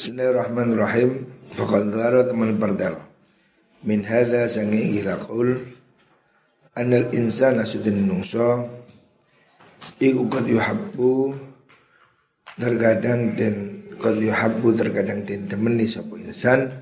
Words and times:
Bismillahirrahmanirrahim. 0.00 1.28
Faqad 1.52 1.92
dhara 1.92 2.24
teman 2.24 2.56
pertelo. 2.56 3.04
Min 3.84 4.00
hadza 4.00 4.48
sangi 4.48 4.96
ila 4.96 5.20
anal 6.72 7.12
insana 7.12 7.68
sudin 7.68 8.08
nungso 8.08 8.64
iku 10.00 10.24
qad 10.32 10.48
yuhabbu 10.48 11.36
terkadang 12.56 13.36
dan 13.36 13.84
qad 14.00 14.16
yuhabbu 14.16 14.72
terkadang 14.72 15.20
den 15.28 15.44
demeni 15.52 15.84
sapa 15.84 16.16
insan 16.16 16.80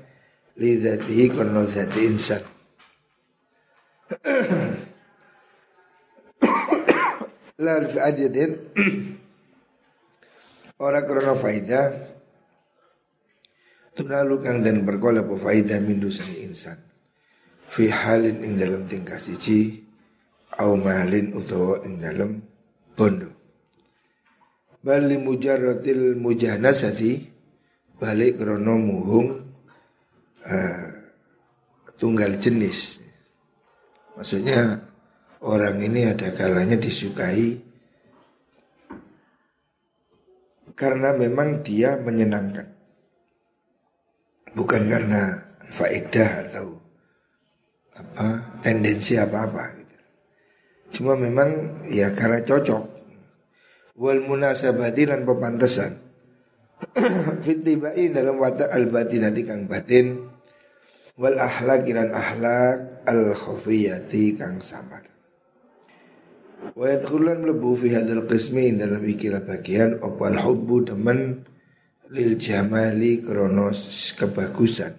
li 0.55 0.79
dzatihi 0.79 1.35
zati 1.75 1.99
insan. 2.07 2.39
La 7.59 7.83
fi 7.83 7.99
adidin 7.99 8.55
Orang 10.87 11.03
krono 11.03 11.35
faidah 11.35 12.15
Tunalu 13.99 14.39
kang 14.39 14.63
dan 14.63 14.87
berkola 14.87 15.27
po 15.27 15.35
faidah 15.35 15.83
min 15.83 15.99
dusani 15.99 16.47
insan. 16.47 16.79
Fi 17.67 17.91
halin 17.91 18.39
ing 18.47 18.55
dalam 18.55 18.87
tingkah 18.87 19.19
siji 19.19 19.75
Au 20.55 20.79
malin 20.79 21.35
utawa 21.35 21.83
ing 21.83 21.99
dalam 21.99 22.39
bondo. 22.95 23.27
Bali 24.79 25.19
mujarratil 25.19 26.15
mujahnasati 26.15 27.11
Balik 27.99 28.39
krono 28.39 28.79
muhung 28.79 29.27
uh, 30.47 30.87
Tunggal 31.99 32.39
jenis. 32.39 33.03
Maksudnya 34.15 34.79
orang 35.43 35.75
ini 35.83 36.07
ada 36.07 36.31
kalanya 36.31 36.79
disukai 36.79 37.51
Karena 40.71 41.11
memang 41.11 41.59
dia 41.59 41.99
menyenangkan 41.99 42.78
bukan 44.53 44.89
karena 44.89 45.49
faedah 45.69 46.49
atau 46.49 46.77
apa 47.99 48.59
tendensi 48.63 49.19
apa-apa 49.19 49.63
gitu. 49.75 49.97
Cuma 50.99 51.13
memang 51.19 51.83
ya 51.91 52.15
karena 52.15 52.41
cocok. 52.41 52.83
Wal 53.99 54.23
munasabati 54.23 55.03
lan 55.11 55.27
pepantesan. 55.27 55.91
Fitibai 57.43 58.07
dalam 58.15 58.39
watak 58.39 58.71
al 58.71 58.87
batinati 58.87 59.43
kang 59.43 59.67
batin 59.67 60.31
wal 61.19 61.35
ahlak 61.35 61.83
lan 61.91 62.15
ahlak 62.15 63.03
al 63.03 63.35
khafiyati 63.35 64.39
kang 64.39 64.63
samar. 64.63 65.03
Wa 66.75 66.87
yadkhulan 66.87 67.43
mlebu 67.43 67.75
fi 67.75 67.99
hadzal 67.99 68.23
qismi 68.23 68.71
dalam 68.79 69.03
ikilah 69.03 69.43
bagian 69.43 69.99
opal 69.99 70.39
hubbu 70.39 70.87
demen 70.87 71.43
lil 72.09 72.37
jamali 72.41 73.21
kronos 73.21 74.11
kebagusan. 74.17 74.93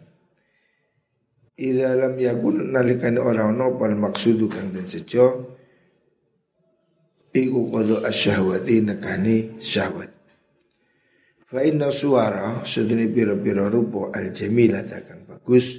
Ida 1.61 1.93
lam 1.93 2.17
yakun 2.17 2.73
nalikan 2.73 3.21
orang 3.21 3.59
ono 3.59 3.77
pal 3.77 3.93
maksudu 3.93 4.49
kang 4.49 4.73
dan 4.73 4.89
sejo 4.89 5.59
Iku 7.31 7.71
kodo 7.71 8.03
asyahwati 8.03 8.83
nekani 8.83 9.63
syahwat. 9.63 10.11
Fa 11.47 11.63
inna 11.63 11.95
suara 11.95 12.67
sedini 12.67 13.07
piro-piro 13.07 13.71
rupo 13.71 14.11
al 14.11 14.35
jamilah 14.35 14.83
takkan 14.87 15.27
bagus 15.27 15.79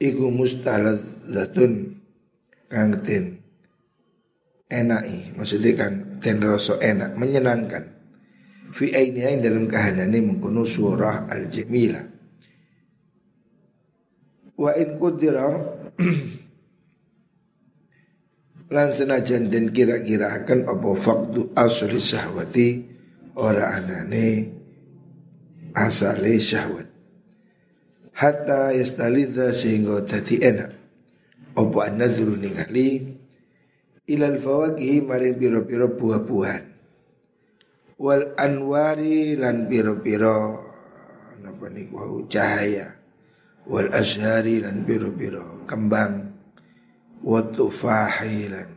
Iku 0.00 0.28
mustaladzatun 0.32 1.72
kang 2.68 2.92
ten 3.00 3.36
enai 4.68 5.32
Maksudnya 5.36 5.72
kang 5.76 5.94
ten 6.24 6.40
rasa 6.40 6.80
enak 6.80 7.16
menyenangkan 7.16 7.97
fi 8.68 8.92
ainiha 8.92 9.40
dalam 9.40 9.68
kahanane 9.68 10.20
mengkono 10.20 10.64
surah 10.64 11.28
al-jamilah. 11.28 12.04
Wa 14.58 14.74
in 14.74 14.98
qudira 14.98 15.46
lan 18.74 18.88
senajan 18.92 19.48
den 19.48 19.72
kira-kira 19.72 20.34
akan 20.42 20.68
apa 20.68 20.90
faktu 20.98 21.54
asli 21.56 21.96
syahwati 21.96 22.68
ora 23.38 23.78
anane 23.78 24.28
asale 25.72 26.36
syahwat. 26.42 26.88
Hatta 28.18 28.74
yastalidha 28.74 29.54
sehingga 29.54 30.02
dadi 30.02 30.42
enak. 30.42 30.70
Apa 31.54 31.90
anadzuru 31.90 32.34
ningali 32.34 33.14
ilal 34.10 34.38
fawaqih 34.42 35.06
mari 35.06 35.34
piro-piro 35.34 35.94
buah-buahan 35.94 36.67
wal 37.98 38.38
anwari 38.38 39.34
lan 39.34 39.66
biro-biro 39.66 40.62
napa 41.42 41.66
niku 41.70 42.24
cahaya. 42.30 42.94
Wal 43.68 43.92
ashari 43.92 44.64
lan 44.64 44.86
biro-biro 44.86 45.66
kembang. 45.68 46.32
Wa 47.20 47.42
tufahi 47.42 48.48
lan 48.48 48.68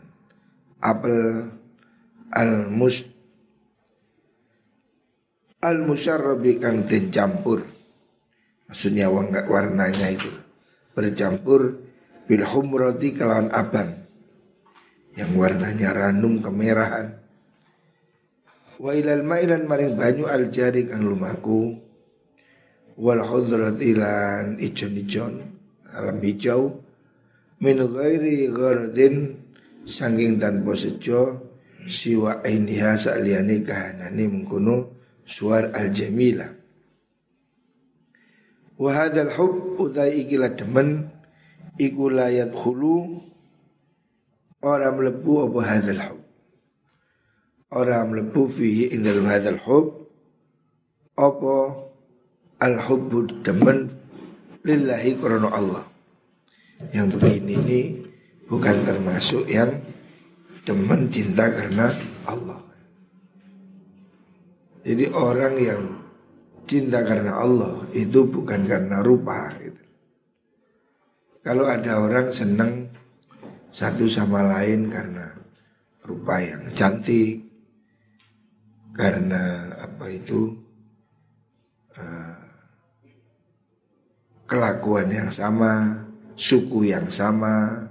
apel 0.81 1.47
al 2.33 2.67
mus 2.67 3.05
al 5.61 5.77
musyarrabi 5.85 6.57
kang 6.57 6.89
den 6.89 7.13
campur. 7.13 7.63
Maksudnya 8.67 9.07
warnanya 9.47 10.07
itu 10.09 10.31
bercampur 10.91 11.77
bil 12.25 12.43
humrati 12.43 13.13
kelawan 13.13 13.53
abang. 13.53 14.01
Yang 15.13 15.31
warnanya 15.37 15.89
ranum 15.91 16.39
kemerahan 16.39 17.20
Wa 18.81 18.97
ilal 18.97 19.21
ma'ilan 19.21 19.69
maring 19.69 19.93
banyu 19.93 20.25
al 20.25 20.49
jari 20.49 20.89
kang 20.89 21.05
lumaku. 21.05 21.77
Wal 22.97 23.21
khudrat 23.21 23.77
ilan 23.77 24.57
ijon-ijon 24.57 25.37
Alam 25.93 26.17
hijau. 26.25 26.81
Min 27.61 27.77
ghairi 27.77 28.49
ghardin 28.49 29.37
Sangking 29.85 30.41
tanpa 30.41 30.73
sejo 30.73 31.53
Siwa 31.85 32.41
ainiha 32.41 32.97
sa'liani 32.97 33.61
kahanani 33.61 34.25
mengkuno 34.25 34.97
Suar 35.29 35.69
al 35.77 35.93
jamila. 35.93 36.49
Wahadal 38.81 39.29
hub 39.37 39.77
utai 39.77 40.25
ikilah 40.25 40.57
demen 40.57 41.05
Iku 41.77 42.09
layat 42.09 42.49
khulu 42.49 43.21
Orang 44.65 45.05
apa 45.05 45.59
hadal 45.69 46.01
hub 46.01 46.20
orang 47.71 48.11
melebu 48.11 48.43
fihi 48.51 48.91
ing 48.91 49.07
dalam 49.07 49.25
hadzal 49.31 49.59
hub 49.63 49.85
apa 51.15 51.55
al 52.59 52.75
hubbu 52.83 53.43
demen 53.43 53.87
lillahi 54.67 55.17
karena 55.17 55.49
Allah. 55.49 55.85
Yang 56.91 57.07
begini 57.17 57.53
ini 57.61 57.81
bukan 58.49 58.83
termasuk 58.83 59.45
yang 59.47 59.69
demen 60.67 61.07
cinta 61.09 61.47
karena 61.49 61.93
Allah. 62.27 62.59
Jadi 64.81 65.05
orang 65.13 65.55
yang 65.61 65.81
cinta 66.65 67.05
karena 67.05 67.37
Allah 67.37 67.85
itu 67.93 68.25
bukan 68.25 68.65
karena 68.65 69.05
rupa 69.05 69.49
gitu. 69.61 69.81
Kalau 71.41 71.65
ada 71.65 72.01
orang 72.01 72.29
senang 72.33 72.89
satu 73.73 74.05
sama 74.05 74.45
lain 74.45 74.89
karena 74.89 75.37
rupa 76.05 76.41
yang 76.41 76.69
cantik, 76.73 77.50
karena 78.91 79.71
apa 79.79 80.05
itu 80.11 80.55
uh, 81.95 82.41
kelakuan 84.47 85.07
yang 85.07 85.31
sama, 85.31 86.03
suku 86.35 86.91
yang 86.91 87.07
sama, 87.07 87.87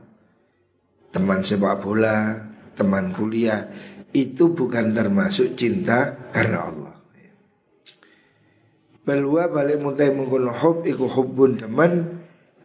teman 1.09 1.41
sepak 1.41 1.81
bola, 1.81 2.37
teman 2.77 3.17
kuliah 3.17 3.65
itu 4.13 4.53
bukan 4.53 4.93
termasuk 4.93 5.57
cinta 5.57 6.13
karena 6.35 6.59
Allah. 6.69 6.95
Balwa 9.01 9.49
balik 9.49 9.81
mutai 9.81 10.13
mengkono 10.13 10.53
hub 10.53 10.85
iku 10.85 11.09
hubbun 11.09 11.57
teman 11.57 12.21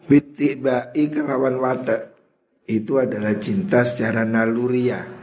bitibai 0.06 1.08
kelawan 1.08 1.58
watak 1.58 2.12
itu 2.68 3.00
adalah 3.00 3.40
cinta 3.40 3.88
secara 3.88 4.28
naluriah 4.28 5.15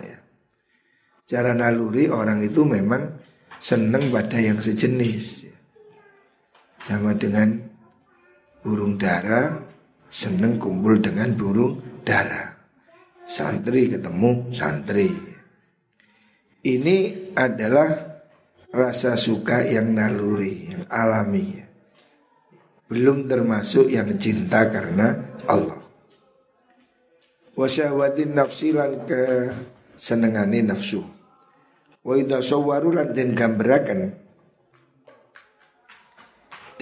Cara 1.33 1.57
naluri 1.57 2.13
orang 2.13 2.45
itu 2.45 2.61
memang 2.61 3.09
senang 3.57 4.05
pada 4.13 4.37
yang 4.37 4.61
sejenis. 4.61 5.49
Sama 6.85 7.17
dengan 7.17 7.57
burung 8.61 9.01
dara 9.01 9.57
senang 10.13 10.61
kumpul 10.61 11.01
dengan 11.01 11.33
burung 11.33 12.05
dara. 12.05 12.53
Santri 13.25 13.89
ketemu 13.89 14.53
santri. 14.53 15.09
Ini 16.69 16.97
adalah 17.33 17.89
rasa 18.69 19.17
suka 19.17 19.65
yang 19.65 19.97
naluri, 19.97 20.69
yang 20.69 20.85
alami. 20.93 21.65
Belum 22.93 23.25
termasuk 23.25 23.89
yang 23.89 24.21
cinta 24.21 24.69
karena 24.69 25.41
Allah. 25.49 25.81
Wasyahwatin 27.57 28.37
nafsilan 28.37 29.09
ke 29.09 29.49
senengani 29.97 30.61
nafsu. 30.61 31.22
Wa 32.03 32.19
idza 32.19 32.43
sawwaru 32.43 32.99
lan 32.99 33.15
den 33.15 33.39
gambaraken. 33.39 34.19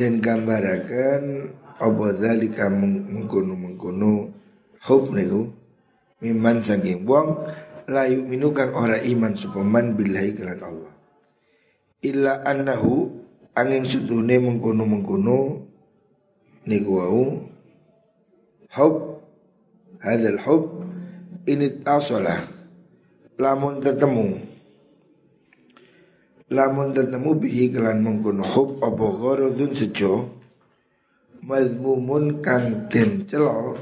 Dan 0.01 0.25
gambarakan 0.25 1.53
apa 1.77 2.07
dzalika 2.17 2.73
mengkono-mengkono 2.73 4.33
hub 4.89 5.13
niku? 5.13 5.53
Miman 6.25 6.65
saking 6.65 7.05
wong 7.05 7.37
layu 7.89 8.25
minu 8.25 8.53
kang 8.53 8.73
ora 8.77 8.97
iman 9.01 9.37
supaman 9.37 9.97
billahi 9.97 10.37
kelan 10.37 10.61
Allah. 10.65 10.93
Illa 12.01 12.41
annahu 12.49 13.13
angin 13.53 13.85
sudune 13.85 14.41
mengkono-mengkono 14.41 15.69
niku 16.65 16.93
wau 16.97 17.25
hub 18.73 18.95
hadzal 20.01 20.41
hub 20.49 20.81
ini 21.45 21.85
asala 21.85 22.41
lamun 23.37 23.85
tetemu 23.85 24.50
lamun 26.50 26.91
tetemu 26.91 27.31
bihi 27.38 27.70
kelan 27.70 28.02
mengkono 28.02 28.43
hub 28.43 28.82
apa 28.82 29.06
gharadun 29.17 29.70
sejo 29.70 30.12
mazmumun 31.47 32.43
kang 32.43 32.91
den 32.91 33.25
celo 33.31 33.79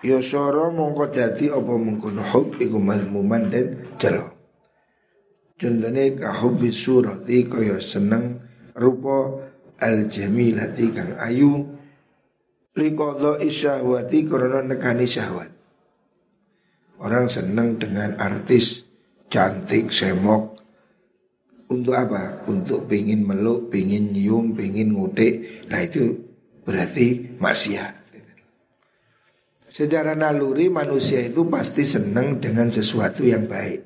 ya 0.00 0.22
mongko 0.70 1.10
dadi 1.10 1.50
apa 1.50 1.72
mengkono 1.74 2.22
hub 2.22 2.54
iku 2.62 2.78
mazmuman 2.78 3.50
den 3.50 3.98
celo 3.98 4.30
contohnya 5.58 6.14
ka 6.14 6.38
surati 6.70 7.50
kaya 7.50 7.82
seneng 7.82 8.38
rupa 8.78 9.50
al 9.82 10.06
jamilati 10.06 10.86
kang 10.94 11.18
ayu 11.18 11.74
liqadha 12.74 13.38
isyahwati 13.38 14.26
karena 14.26 14.60
nekani 14.66 15.06
syahwat. 15.06 15.50
Orang 16.98 17.30
seneng 17.30 17.78
dengan 17.78 18.18
artis 18.18 18.86
cantik 19.30 19.90
semok 19.90 20.53
untuk 21.70 21.94
apa? 21.96 22.44
Untuk 22.48 22.86
pingin 22.90 23.24
meluk, 23.24 23.72
pingin 23.72 24.12
nyium, 24.12 24.52
pingin 24.52 24.92
ngutik. 24.92 25.66
Nah 25.72 25.80
itu 25.80 26.12
berarti 26.64 27.36
maksiat. 27.40 28.04
Secara 29.68 30.14
naluri 30.14 30.70
manusia 30.70 31.18
itu 31.18 31.50
pasti 31.50 31.82
senang 31.82 32.38
dengan 32.38 32.70
sesuatu 32.70 33.26
yang 33.26 33.50
baik. 33.50 33.82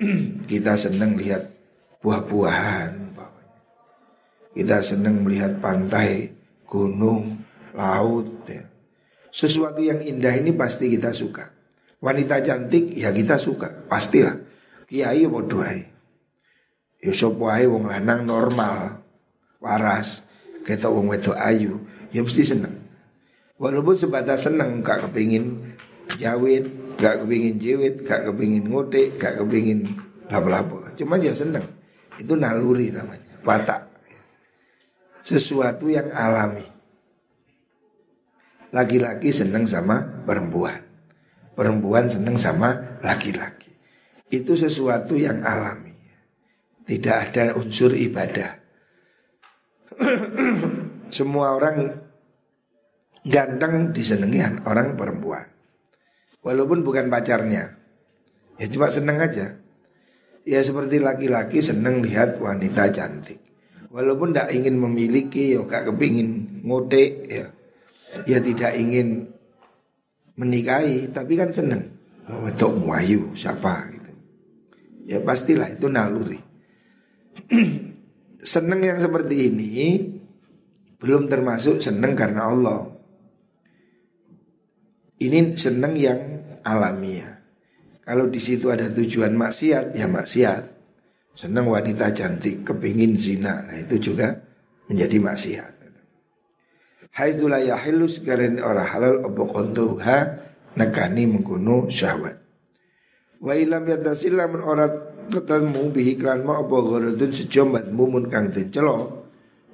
Kita 0.50 0.78
senang 0.80 1.18
lihat 1.18 1.44
buah-buahan. 2.00 3.08
Kita 4.58 4.82
senang 4.82 5.22
melihat 5.22 5.62
pantai, 5.62 6.34
gunung, 6.66 7.38
laut. 7.78 8.26
Ya. 8.50 8.66
Sesuatu 9.30 9.78
yang 9.78 10.02
indah 10.02 10.34
ini 10.34 10.50
pasti 10.50 10.90
kita 10.90 11.14
suka. 11.14 11.54
Wanita 12.02 12.42
cantik 12.42 12.90
ya 12.90 13.14
kita 13.14 13.38
suka, 13.38 13.86
pastilah. 13.86 14.34
Kiai 14.90 15.30
mau 15.30 15.46
doai. 15.46 15.97
Ya 16.98 17.14
sapa 17.14 17.44
ae 17.54 17.70
wong 17.70 17.86
lanang 17.86 18.26
normal, 18.26 18.98
waras, 19.62 20.26
ketok 20.66 20.98
wong 20.98 21.06
wedok 21.14 21.38
ayu, 21.38 21.78
ya 22.10 22.26
mesti 22.26 22.42
seneng. 22.42 22.74
Walaupun 23.58 23.94
sebatas 23.94 24.46
seneng 24.46 24.82
gak 24.82 25.06
kepingin 25.06 25.74
jawit, 26.18 26.66
gak 26.98 27.22
kepingin 27.22 27.58
jewit, 27.58 28.02
gak 28.02 28.26
kepingin 28.26 28.66
ngotek, 28.66 29.14
gak 29.18 29.38
kepingin 29.38 29.86
lapo-lapo. 30.26 30.90
Cuma 30.98 31.18
ya 31.22 31.34
seneng. 31.34 31.66
Itu 32.18 32.34
naluri 32.34 32.90
namanya, 32.90 33.38
watak. 33.46 33.86
Sesuatu 35.22 35.86
yang 35.86 36.10
alami. 36.10 36.66
Laki-laki 38.74 39.30
seneng 39.30 39.64
sama 39.64 40.02
perempuan. 40.26 40.82
Perempuan 41.54 42.10
seneng 42.10 42.34
sama 42.34 42.98
laki-laki. 43.02 43.70
Itu 44.30 44.54
sesuatu 44.58 45.14
yang 45.14 45.42
alami. 45.46 45.87
Tidak 46.88 47.16
ada 47.20 47.52
unsur 47.52 47.92
ibadah. 47.92 48.56
Semua 51.16 51.52
orang 51.52 51.92
ganteng 53.28 53.92
disenengi 53.92 54.40
orang 54.64 54.96
perempuan. 54.96 55.44
Walaupun 56.40 56.80
bukan 56.80 57.12
pacarnya. 57.12 57.76
Ya 58.56 58.66
cuma 58.72 58.88
seneng 58.88 59.20
aja. 59.20 59.60
Ya 60.48 60.64
seperti 60.64 60.96
laki-laki 60.96 61.60
seneng 61.60 62.00
lihat 62.00 62.40
wanita 62.40 62.88
cantik. 62.88 63.36
Walaupun 63.92 64.32
tidak 64.32 64.48
ingin 64.56 64.80
memiliki, 64.80 65.52
ya 65.52 65.64
gak 65.64 65.92
kepingin 65.92 66.60
ngote, 66.64 67.04
ya. 67.28 67.46
Ya 68.24 68.40
tidak 68.40 68.72
ingin 68.80 69.28
menikahi, 70.40 71.12
tapi 71.12 71.36
kan 71.36 71.52
seneng. 71.52 71.92
Oh, 72.28 72.48
itu 72.48 72.68
muayu 72.68 73.32
siapa 73.32 73.88
gitu. 73.92 74.12
Ya 75.08 75.18
pastilah 75.20 75.72
itu 75.72 75.88
naluri. 75.88 76.47
seneng 78.54 78.80
yang 78.82 78.98
seperti 78.98 79.52
ini 79.52 80.02
belum 80.98 81.30
termasuk 81.30 81.78
seneng 81.78 82.18
karena 82.18 82.50
Allah. 82.50 82.80
Ini 85.18 85.58
seneng 85.58 85.94
yang 85.98 86.20
alamiah. 86.62 87.38
Kalau 88.06 88.30
di 88.30 88.40
situ 88.40 88.70
ada 88.70 88.86
tujuan 88.88 89.34
maksiat, 89.34 89.94
ya 89.98 90.06
maksiat. 90.06 90.62
Seneng 91.38 91.70
wanita 91.70 92.10
cantik, 92.14 92.66
kepingin 92.66 93.14
zina, 93.14 93.62
nah 93.62 93.78
itu 93.78 94.10
juga 94.10 94.34
menjadi 94.90 95.18
maksiat. 95.22 95.72
Haitulah 97.18 97.62
yahilus 97.62 98.22
karen 98.22 98.62
ora 98.62 98.86
halal 98.86 99.26
opo 99.26 99.50
kontuha 99.50 100.38
nekani 100.78 101.26
mengkuno 101.26 101.90
syahwat. 101.90 102.38
Wa 103.42 103.58
ilam 103.58 103.86
yatasilla 103.86 104.46
men 104.46 104.62
orat 104.62 105.07
ketemu 105.28 105.92
bihi 105.92 106.18
ma 106.42 106.64
apa 106.64 106.76
gharadun 106.80 107.30
sejomat 107.30 107.92
mumun 107.92 108.26
kang 108.32 108.50
den 108.50 108.72
celo 108.72 109.28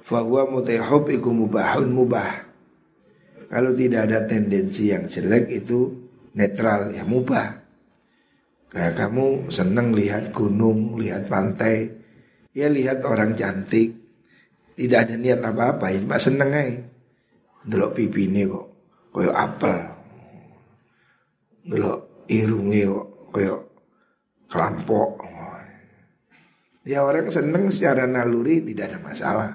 fahuwa 0.05 0.59
mutahub 0.59 1.09
iku 1.09 1.33
mubahun 1.33 1.89
mubah. 1.89 2.31
Kalau 3.49 3.71
tidak 3.73 4.11
ada 4.11 4.27
tendensi 4.29 4.91
yang 4.91 5.09
jelek 5.09 5.49
itu 5.49 5.89
netral 6.35 6.91
ya 6.93 7.07
mubah. 7.07 7.63
Kayak 8.69 8.93
kamu 8.99 9.49
senang 9.49 9.95
lihat 9.95 10.35
gunung 10.35 10.99
lihat 10.99 11.31
pantai 11.31 11.89
ya 12.51 12.67
lihat 12.67 13.01
orang 13.07 13.33
cantik. 13.33 13.95
Tidak 14.75 14.99
ada 15.07 15.15
niat 15.15 15.39
apa-apa 15.39 15.87
ya 15.95 16.03
cuma 16.03 16.19
seneng 16.19 16.51
aja 16.51 16.83
delok 17.65 17.97
pipi 17.97 18.29
ini 18.29 18.45
kok 18.45 18.65
koyo 19.09 19.31
apel. 19.33 19.79
Delok 21.65 22.27
irunge 22.29 22.83
kok 22.85 23.07
koyo 23.33 23.55
kelampok 24.51 25.34
Ya 26.85 27.01
orang 27.01 27.33
seneng 27.33 27.73
secara 27.73 28.05
naluri 28.05 28.61
tidak 28.61 28.93
ada 28.93 28.99
masalah. 29.01 29.51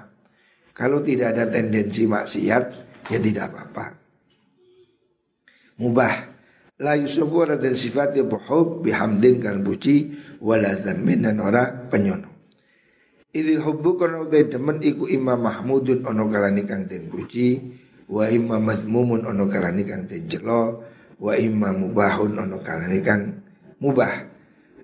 Kalau 0.75 0.99
tidak 0.99 1.31
ada 1.31 1.47
tendensi 1.47 2.03
maksiat 2.03 2.63
ya 3.07 3.19
tidak 3.23 3.55
apa-apa. 3.55 3.85
Mubah. 5.79 6.15
La 6.81 6.97
yusufu 6.97 7.45
dan 7.45 7.77
sifat 7.77 8.17
ya 8.17 8.25
buhub 8.25 8.81
bihamdin 8.81 9.37
kan 9.37 9.61
puji 9.61 10.17
wala 10.41 10.75
dan 10.75 11.37
ora 11.37 11.69
penyono. 11.87 12.31
Idil 13.31 13.63
hubbu 13.63 13.95
kono 13.95 14.27
utai 14.27 14.49
demen 14.49 14.83
iku 14.83 15.07
imam 15.07 15.39
mahmudun 15.39 16.03
ono 16.03 16.27
kalani 16.27 16.67
kang 16.67 16.89
den 16.89 17.07
puji 17.07 17.63
wa 18.11 18.27
imam 18.27 18.59
mazmumun 18.59 19.23
ono 19.23 19.47
kalani 19.47 19.87
kang 19.87 20.03
den 20.03 20.27
jelo 20.27 20.83
wa 21.21 21.37
imam 21.37 21.85
mubahun 21.85 22.33
ono 22.43 22.59
kalani 22.59 22.99
kang 22.99 23.39
mubah 23.79 24.30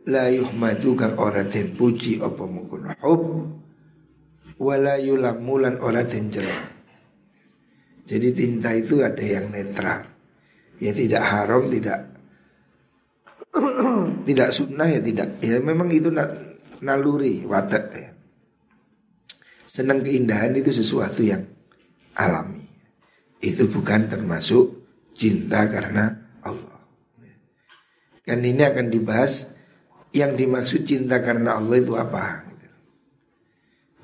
la 0.07 0.31
yuhmadu 0.31 0.95
kang 0.95 1.19
ora 1.19 1.43
den 1.43 1.75
puji 1.75 2.23
apa 2.23 2.43
mungkun 2.47 2.95
hub 3.03 3.23
wala 4.55 4.95
yulamulan 4.97 5.77
ora 5.83 6.07
den 6.07 6.31
Jadi 8.07 8.31
tinta 8.31 8.71
itu 8.71 9.03
ada 9.03 9.19
yang 9.19 9.51
netral. 9.51 10.07
Ya 10.79 10.95
tidak 10.95 11.27
haram, 11.27 11.67
tidak 11.67 12.07
tidak 14.31 14.49
sunnah 14.55 14.87
ya 14.87 15.03
tidak. 15.03 15.43
Ya 15.43 15.59
memang 15.59 15.91
itu 15.91 16.07
naluri 16.79 17.43
watak 17.43 17.83
ya. 17.91 18.15
Senang 19.67 20.07
keindahan 20.07 20.55
itu 20.55 20.71
sesuatu 20.71 21.19
yang 21.19 21.43
alami. 22.15 22.63
Itu 23.43 23.67
bukan 23.67 24.07
termasuk 24.07 24.87
cinta 25.11 25.67
karena 25.67 26.07
Allah. 26.47 26.79
Kan 28.23 28.39
ini 28.39 28.63
akan 28.63 28.87
dibahas 28.87 29.56
yang 30.17 30.33
dimaksud 30.33 30.81
cinta 30.81 31.21
karena 31.21 31.61
Allah 31.61 31.77
itu 31.77 31.93
apa? 31.93 32.49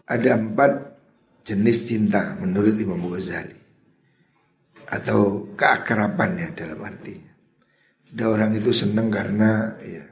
Ada 0.06 0.38
empat 0.38 0.72
jenis 1.42 1.90
cinta 1.90 2.38
menurut 2.38 2.78
Imam 2.78 3.02
Ghazali 3.10 3.58
atau 4.94 5.50
keakraban 5.58 6.38
ya 6.38 6.50
dalam 6.54 6.80
artinya. 6.86 7.34
Ada 8.14 8.26
orang 8.30 8.52
itu 8.54 8.70
senang 8.70 9.10
karena 9.10 9.74
ya 9.82 10.06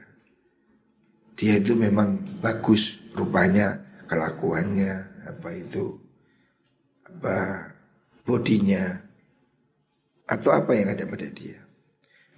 dia 1.38 1.54
itu 1.62 1.78
memang 1.78 2.18
bagus 2.42 2.98
rupanya, 3.14 3.78
kelakuannya, 4.10 5.22
apa 5.22 5.48
itu 5.54 6.02
apa 7.06 7.68
bodinya 8.26 8.98
atau 10.26 10.50
apa 10.50 10.72
yang 10.74 10.90
ada 10.90 11.04
pada 11.06 11.28
dia. 11.30 11.62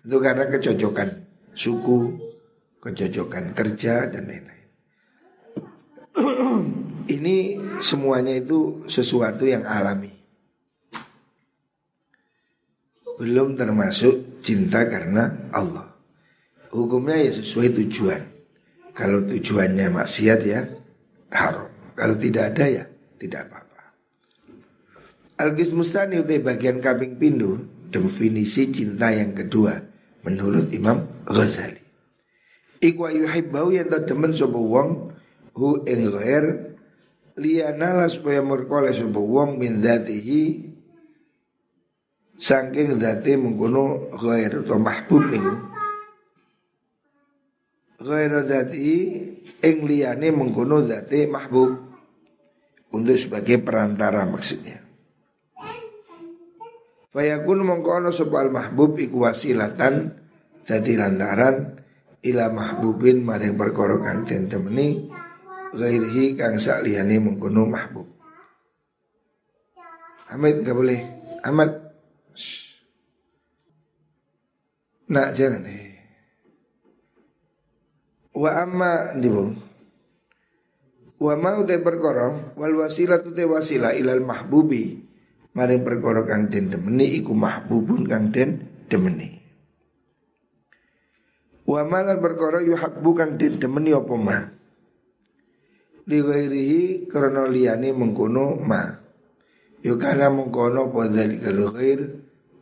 Itu 0.05 0.21
karena 0.21 0.45
kecocokan 0.53 1.09
suku, 1.57 2.21
kecocokan 2.85 3.57
kerja 3.57 4.13
dan 4.13 4.29
lain-lain. 4.29 4.69
Ini 7.17 7.37
semuanya 7.81 8.33
itu 8.37 8.85
sesuatu 8.89 9.45
yang 9.45 9.65
alami. 9.65 10.13
Belum 13.21 13.57
termasuk 13.57 14.41
cinta 14.45 14.85
karena 14.89 15.49
Allah. 15.53 15.89
Hukumnya 16.73 17.21
ya 17.21 17.33
sesuai 17.33 17.77
tujuan. 17.83 18.23
Kalau 18.97 19.21
tujuannya 19.27 19.87
maksiat 19.91 20.41
ya 20.49 20.65
haram. 21.31 21.69
Kalau 21.95 22.17
tidak 22.19 22.57
ada 22.57 22.65
ya 22.67 22.85
tidak 23.21 23.47
apa-apa. 23.47 23.83
Al-Qismustani 25.45 26.25
utai 26.25 26.43
bagian 26.43 26.83
kaping 26.83 27.21
pindu 27.21 27.63
definisi 27.93 28.75
cinta 28.75 29.15
yang 29.15 29.37
kedua 29.37 29.79
menurut 30.27 30.73
Imam 30.75 31.07
Ghazali. 31.29 31.84
Iku 32.85 33.09
yuhibbau 33.09 33.73
yang 33.73 33.89
demen 33.89 34.37
sapa 34.37 34.61
wong 34.61 35.09
hu 35.57 35.81
ing 35.89 36.13
ghair 36.13 36.77
lianala 37.41 38.13
supaya 38.13 38.45
merkole 38.45 38.93
sapa 38.93 39.17
wong 39.17 39.57
min 39.57 39.81
dzatihi 39.81 40.69
saking 42.37 43.01
dzati 43.01 43.41
mengkono 43.41 44.13
ghair 44.21 44.61
atau 44.61 44.77
mahbub 44.77 45.23
niku. 45.33 45.55
Ghair 48.05 48.45
dzati 48.45 48.91
ing 49.65 49.77
liyane 49.89 50.29
mengkono 50.29 50.85
dzati 50.85 51.25
mahbub 51.25 51.71
untuk 52.93 53.17
sebagai 53.17 53.65
perantara 53.65 54.29
maksudnya. 54.29 54.85
Fayakun 57.17 57.65
mengkono 57.65 58.13
sebal 58.13 58.53
mahbub 58.53 59.01
iku 59.01 59.25
wasilatan 59.25 60.21
dadi 60.69 60.93
lantaran 61.01 61.84
ila 62.25 62.49
mahbubin 62.49 63.21
maring 63.21 63.55
perkara 63.55 64.01
kang 64.01 64.25
den 64.25 64.49
temeni 64.49 65.13
ghairihi 65.77 66.35
kang 66.41 66.57
sakliyane 66.57 67.21
mengkono 67.21 67.69
mahbub. 67.69 68.09
Ahmad 70.33 70.65
gak 70.65 70.75
boleh. 70.75 71.01
Ahmad. 71.45 71.71
Nak 75.05 75.29
jangan 75.37 75.69
eh. 75.69 75.95
Wa 78.33 78.51
amma 78.65 79.15
ndibu. 79.15 79.53
Wa 81.21 81.39
mau 81.39 81.63
te 81.63 81.79
perkara 81.79 82.57
wal 82.57 82.75
wasilah 82.75 83.23
tu 83.23 83.31
te 83.37 83.47
wasilah 83.47 83.95
ilal 83.95 84.25
mahbubi 84.25 84.99
maring 85.55 85.87
perkara 85.87 86.27
kang 86.27 86.51
den 86.51 86.73
demeni 86.73 87.21
iku 87.21 87.37
mahbubun 87.37 88.09
kang 88.11 88.35
den 88.35 88.65
demeni. 88.91 89.34
Wa 91.65 91.81
malal 91.89 92.21
perkara 92.21 92.61
yuhabbu 92.61 93.11
kang 93.17 93.41
den 93.41 93.57
demeni 93.57 93.97
apa 93.97 94.15
mah 94.15 94.43
li 96.05 96.21
karena 97.09 97.49
liyane 97.49 97.89
mengkono 97.97 98.61
ma. 98.61 99.01
Yo 99.81 99.97
kana 100.01 100.29
mengkono 100.33 100.93
pada 100.93 101.25
kalau 101.29 101.73
ghair 101.73 102.01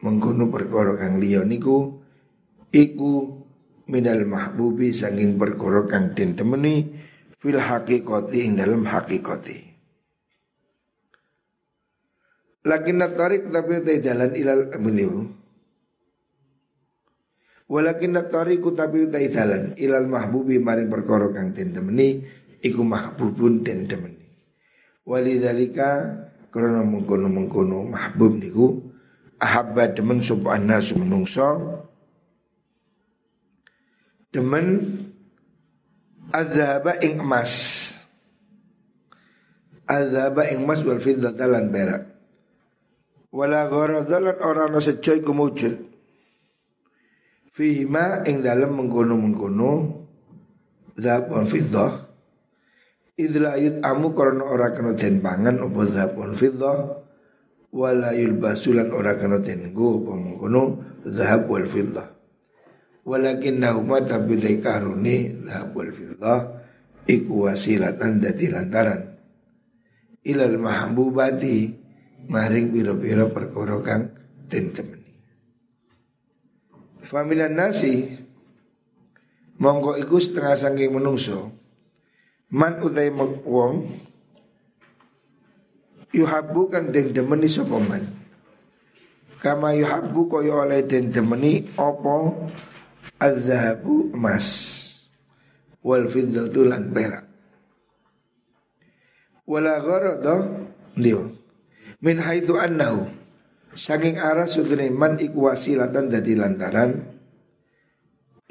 mengkono 0.02 0.50
perkara 0.50 0.98
kang 0.98 1.22
liya 1.22 1.46
niku 1.46 2.02
iku 2.74 3.42
minal 3.86 4.26
mahbubi 4.26 4.90
sanging 4.90 5.38
perkara 5.38 5.86
kang 5.86 6.14
den 6.14 6.34
temeni 6.34 6.90
fil 7.38 7.58
haqiqati 7.58 8.38
ing 8.42 8.58
dalam 8.58 8.86
haqiqati 8.86 9.70
Lakin 12.62 13.02
tarik 13.18 13.50
tapi 13.50 13.82
jalan 13.98 14.38
ilal 14.38 14.70
beliau 14.78 15.26
Walakin 17.72 18.20
tariku 18.28 18.76
tapi 18.76 19.08
utai 19.08 19.32
jalan 19.32 19.72
ilal 19.80 20.04
mahbubi 20.04 20.60
maring 20.60 20.92
perkara 20.92 21.32
kang 21.32 21.56
den 21.56 21.72
temeni 21.72 22.20
iku 22.60 22.84
mahbubun 22.84 23.64
den 23.64 23.88
demeni. 23.88 24.28
Walidhalika 25.08 26.04
karena 26.52 26.84
mengkono-mengkono 26.84 27.88
mahbub 27.88 28.36
niku 28.36 28.92
ahabba 29.40 29.88
demen 29.88 30.20
subhana 30.20 30.84
sumenungso 30.84 31.80
demen 34.28 34.68
azhaba 36.28 37.00
ing 37.00 37.24
emas. 37.24 37.52
Azhaba 39.88 40.44
ing 40.52 40.60
emas 40.60 40.84
wal 40.84 41.00
fiddata 41.00 41.48
lan 41.48 41.72
perak. 41.72 42.04
Wala 43.32 43.64
gharadalan 43.64 44.44
ora 44.44 44.68
ana 44.68 44.76
sejoy 44.76 45.24
kumujud 45.24 45.91
fihima 47.52 48.24
ing 48.24 48.40
dalem 48.40 48.72
mengkono-mengkono 48.80 49.72
wal 50.96 51.44
fiddah 51.44 52.08
ayut 53.22 53.76
amu 53.84 54.16
korona 54.16 54.44
ora 54.48 54.72
kena 54.72 54.96
den 54.96 55.20
pangan 55.20 55.60
opo 55.60 55.84
zahab 55.86 56.16
fiddah 56.32 57.04
wala 57.70 58.16
yulbasulan 58.16 58.88
ora 58.90 59.20
kena 59.20 59.44
den 59.44 59.76
go 59.76 60.00
apa 60.00 60.12
mengkono 60.16 60.62
zahab 61.04 61.46
wal. 61.48 61.68
Walakin 63.02 63.58
nahuma 63.58 63.98
tapi 64.06 64.38
karuni 64.62 65.44
zahab 65.44 65.76
wal 65.76 65.92
fiddah 65.92 66.38
iku 67.04 67.50
wasilatan 67.50 68.22
dadi 68.22 68.46
lantaran 68.48 69.12
ilal 70.22 70.54
mahbubati 70.54 71.74
maring 72.30 72.70
biro-biro 72.70 73.28
perkara 73.34 73.76
kang 73.82 74.02
den 74.46 74.70
temeni. 74.70 75.01
Familan 77.02 77.58
nasi 77.58 78.06
mongko 79.58 79.98
iku 79.98 80.16
setengah 80.22 80.54
saking 80.54 80.94
menungso. 80.94 81.50
Man 82.52 82.78
utai 82.84 83.10
wong 83.46 83.90
Yuhabu 86.12 86.68
kang 86.68 86.92
den 86.92 87.16
demeni 87.16 87.48
sapa 87.48 87.80
man? 87.80 88.04
Kama 89.40 89.72
yuhabu 89.72 90.28
kaya 90.28 90.68
oleh 90.68 90.84
den 90.84 91.08
demeni 91.08 91.64
Opo 91.80 92.46
Azhabu 93.16 94.12
emas? 94.12 94.46
Wal 95.80 96.06
fiddatu 96.12 96.68
lan 96.68 96.92
perak. 96.92 97.24
Wala 99.48 99.80
gharada 99.82 100.36
Liyo 101.00 101.32
Min 102.04 102.20
haithu 102.20 102.60
annahu 102.60 103.08
Saking 103.72 104.20
arah 104.20 104.44
sudune 104.44 104.92
man 104.92 105.16
iku 105.16 105.48
wasilatan 105.48 106.12
dadi 106.12 106.36
lantaran 106.36 107.12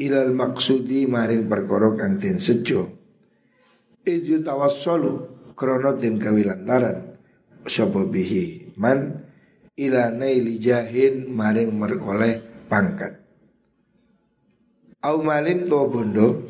Ilal 0.01 0.33
maksudi 0.33 1.05
maring 1.05 1.45
perkara 1.45 1.93
kang 1.93 2.17
den 2.17 2.41
sejo. 2.41 2.89
Idu 4.01 4.41
tawassalu 4.41 5.29
krono 5.53 5.93
den 5.93 6.17
kawilantaran 6.17 7.21
sapa 7.69 8.01
bihi 8.09 8.73
man 8.81 9.21
ila 9.77 10.09
naili 10.09 10.57
jahin 10.57 11.29
maring 11.29 11.77
merkoleh 11.77 12.41
pangkat. 12.65 13.21
Au 15.05 15.21
malin 15.21 15.69
to 15.69 15.85
bondo 15.85 16.49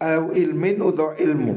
au 0.00 0.32
ilmin 0.32 0.80
uto 0.80 1.12
ilmu. 1.20 1.54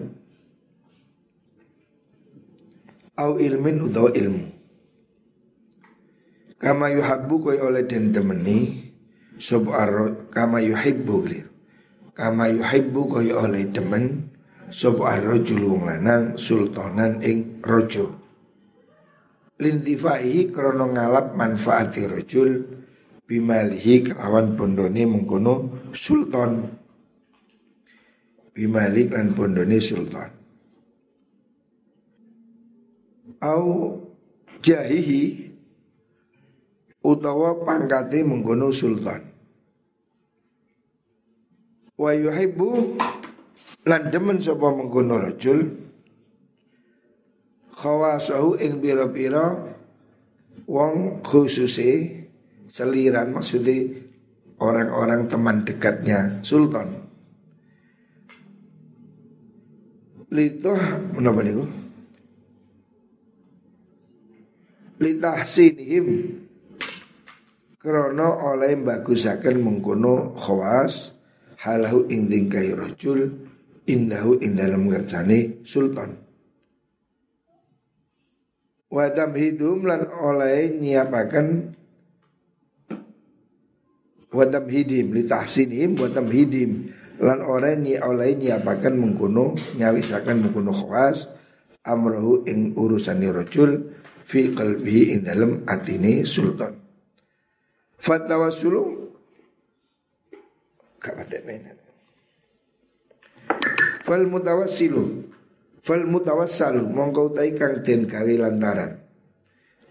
Au 3.15 3.39
ilmin 3.39 3.87
uto 3.87 4.11
ilmu 4.11 4.56
kama 6.57 6.93
yuhabbu 6.93 7.35
koy 7.41 7.57
oleh 7.61 7.85
den 7.85 8.13
temeni 8.13 8.89
sub 9.37 9.69
kama 10.33 10.57
yuhibbu 10.61 11.15
clear 11.25 11.47
Kama 12.17 12.49
yuhibbu 12.49 13.13
kaya 13.13 13.45
oleh 13.45 13.69
demen 13.69 14.33
Sopo 14.73 15.05
arrojul 15.05 15.69
wong 15.69 15.85
lanang 15.85 16.33
sultanan 16.33 17.21
ing 17.21 17.61
rojo 17.61 18.09
Lintifai 19.61 20.49
krono 20.49 20.89
ngalap 20.97 21.37
manfaati 21.37 22.09
rojul 22.09 22.65
Bimalihi 23.27 24.07
kelawan 24.07 24.55
bondone 24.55 25.03
mengkono 25.03 25.83
sultan. 25.91 26.63
Bimali 28.55 29.11
kan 29.11 29.35
bondone 29.35 29.83
sultan. 29.83 30.31
Au 33.43 33.99
jahihi 34.63 35.51
utawa 37.07 37.63
pangkate 37.63 38.19
mengkono 38.27 38.67
sultan. 38.75 39.23
Wa 41.95 42.11
yuhibbu 42.11 42.99
lan 43.87 44.11
demen 44.11 44.43
sapa 44.43 44.67
mengkono 44.75 45.15
rajul 45.15 45.87
khawasahu 47.79 48.59
ing 48.59 48.83
pira-pira 48.83 49.55
wong 50.67 51.23
khususe 51.23 52.11
seliran 52.67 53.31
maksudnya 53.31 54.03
orang-orang 54.59 55.31
teman 55.31 55.63
dekatnya 55.63 56.43
sultan. 56.43 57.07
Litoh 60.27 60.75
menapa 61.15 61.39
niku? 61.39 61.63
Litahsinihim 64.99 66.05
krono 67.88 68.44
oleh 68.51 68.75
bagusaken 68.75 69.63
mengkono 69.63 70.36
khawas 70.36 71.15
halahu 71.63 72.12
ing 72.12 72.27
tingkai 72.27 72.75
rajul 72.75 73.32
indahu 73.88 74.36
ing 74.44 74.60
dalam 74.60 74.91
ngerjane 74.91 75.63
sultan. 75.63 76.20
Wa 78.91 79.08
tamhidum 79.15 79.88
lan 79.88 80.03
oleh 80.12 80.75
nyiapaken 80.75 81.48
wa 84.36 84.44
tamhidim 84.44 85.15
li 85.15 85.24
tahsinihim 85.24 85.96
wa 85.96 86.12
tamhidim 86.12 86.91
lan 87.24 87.39
oleh 87.39 87.74
ni 87.79 87.96
oleh 87.96 88.36
nyiapaken 88.36 89.00
mengkono 89.00 89.56
nyawisaken 89.79 90.44
mengkono 90.44 90.75
khawas 90.75 91.32
amrohu 91.88 92.44
ing 92.46 92.75
urusane 92.75 93.32
rajul 93.32 93.96
fi 94.27 94.51
qalbihi 94.51 95.15
ing 95.15 95.20
dalem 95.24 95.51
atine 95.65 96.27
sultan 96.27 96.87
fatawassulu 97.97 99.11
kawadek 101.01 101.41
mainan 101.45 101.77
fal 104.01 104.23
mutawassilu 104.23 105.27
Fal 105.87 106.03
mutawassalu 106.03 106.83
mongko 106.83 107.31
utai 107.31 107.55
kang 107.55 107.79
den 107.79 108.11
gawe 108.11 108.27
lantaran. 108.27 108.99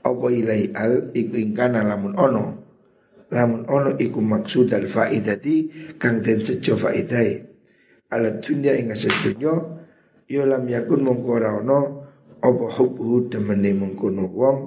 Apa 0.05 0.27
ilai 0.29 0.69
al 0.77 1.09
iku 1.17 1.41
ingkana 1.41 1.81
lamun 1.89 2.13
ono. 2.21 2.45
Lamun 3.33 3.65
ono 3.65 3.97
iku 3.97 4.21
maksud 4.21 4.77
al 4.77 4.93
faidati 4.93 5.73
kang 5.97 6.21
den 6.21 6.45
sejo 6.45 6.77
faidai. 6.77 7.41
Ala 8.13 8.37
dunya 8.45 8.77
ing 8.77 8.93
sedunya 8.93 9.57
ya 10.29 10.45
lam 10.45 10.69
yakun 10.69 11.01
mongko 11.01 11.33
ono 11.41 11.79
apa 12.45 12.65
hubbu 12.77 13.33
demene 13.33 13.73
mengkono 13.73 14.29
wong 14.29 14.59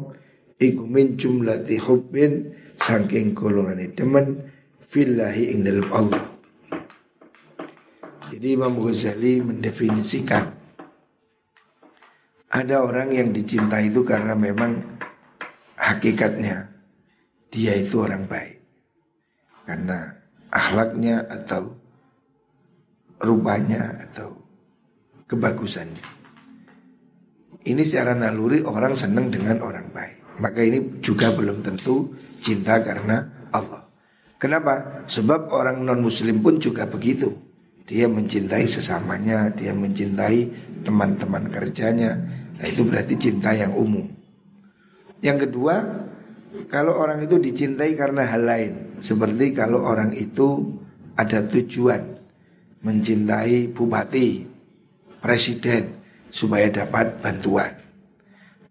iku 0.57 0.83
min 0.89 1.13
jumlati 1.13 1.77
hubbin 1.77 2.57
saking 2.79 3.35
golongane 3.35 3.91
demen 3.91 4.49
fillahi 4.79 5.53
ing 5.53 5.67
dalem 5.67 5.89
Allah. 5.93 6.23
Jadi 8.29 8.47
Imam 8.55 8.77
Ghazali 8.77 9.41
mendefinisikan 9.41 10.45
ada 12.49 12.81
orang 12.81 13.13
yang 13.13 13.29
dicintai 13.29 13.93
itu 13.93 14.01
karena 14.01 14.33
memang 14.33 14.81
hakikatnya 15.77 16.69
dia 17.53 17.73
itu 17.77 18.01
orang 18.01 18.25
baik. 18.25 18.57
Karena 19.65 20.09
akhlaknya 20.49 21.29
atau 21.29 21.77
rupanya 23.21 24.09
atau 24.09 24.33
kebagusannya. 25.29 26.17
Ini 27.69 27.81
secara 27.85 28.17
naluri 28.17 28.65
orang 28.65 28.97
senang 28.97 29.29
dengan 29.29 29.61
orang 29.61 29.93
baik. 29.93 30.18
Maka 30.39 30.63
ini 30.63 31.03
juga 31.03 31.35
belum 31.35 31.61
tentu 31.61 32.15
cinta 32.39 32.79
karena 32.79 33.47
Allah. 33.51 33.85
Kenapa? 34.39 35.03
Sebab 35.11 35.51
orang 35.51 35.83
non 35.83 35.99
muslim 35.99 36.39
pun 36.39 36.57
juga 36.57 36.87
begitu. 36.87 37.35
Dia 37.83 38.07
mencintai 38.07 38.63
sesamanya, 38.63 39.51
dia 39.51 39.75
mencintai 39.75 40.39
teman-teman 40.87 41.51
kerjanya, 41.51 42.15
Nah 42.59 42.67
itu 42.67 42.83
berarti 42.83 43.15
cinta 43.15 43.55
yang 43.55 43.71
umum. 43.71 44.03
Yang 45.23 45.47
kedua, 45.47 45.75
kalau 46.67 46.99
orang 46.99 47.23
itu 47.23 47.39
dicintai 47.39 47.95
karena 47.95 48.27
hal 48.27 48.43
lain, 48.43 48.73
seperti 48.99 49.55
kalau 49.55 49.87
orang 49.87 50.11
itu 50.11 50.75
ada 51.15 51.39
tujuan 51.47 52.19
mencintai 52.83 53.71
bupati, 53.71 54.43
presiden 55.23 56.03
supaya 56.31 56.67
dapat 56.67 57.15
bantuan. 57.23 57.78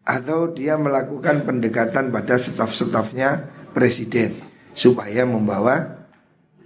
Atau 0.09 0.57
dia 0.57 0.81
melakukan 0.81 1.45
pendekatan 1.45 2.09
pada 2.09 2.41
staf-stafnya 2.41 3.45
presiden 3.77 4.41
supaya 4.73 5.29
membawa 5.29 6.09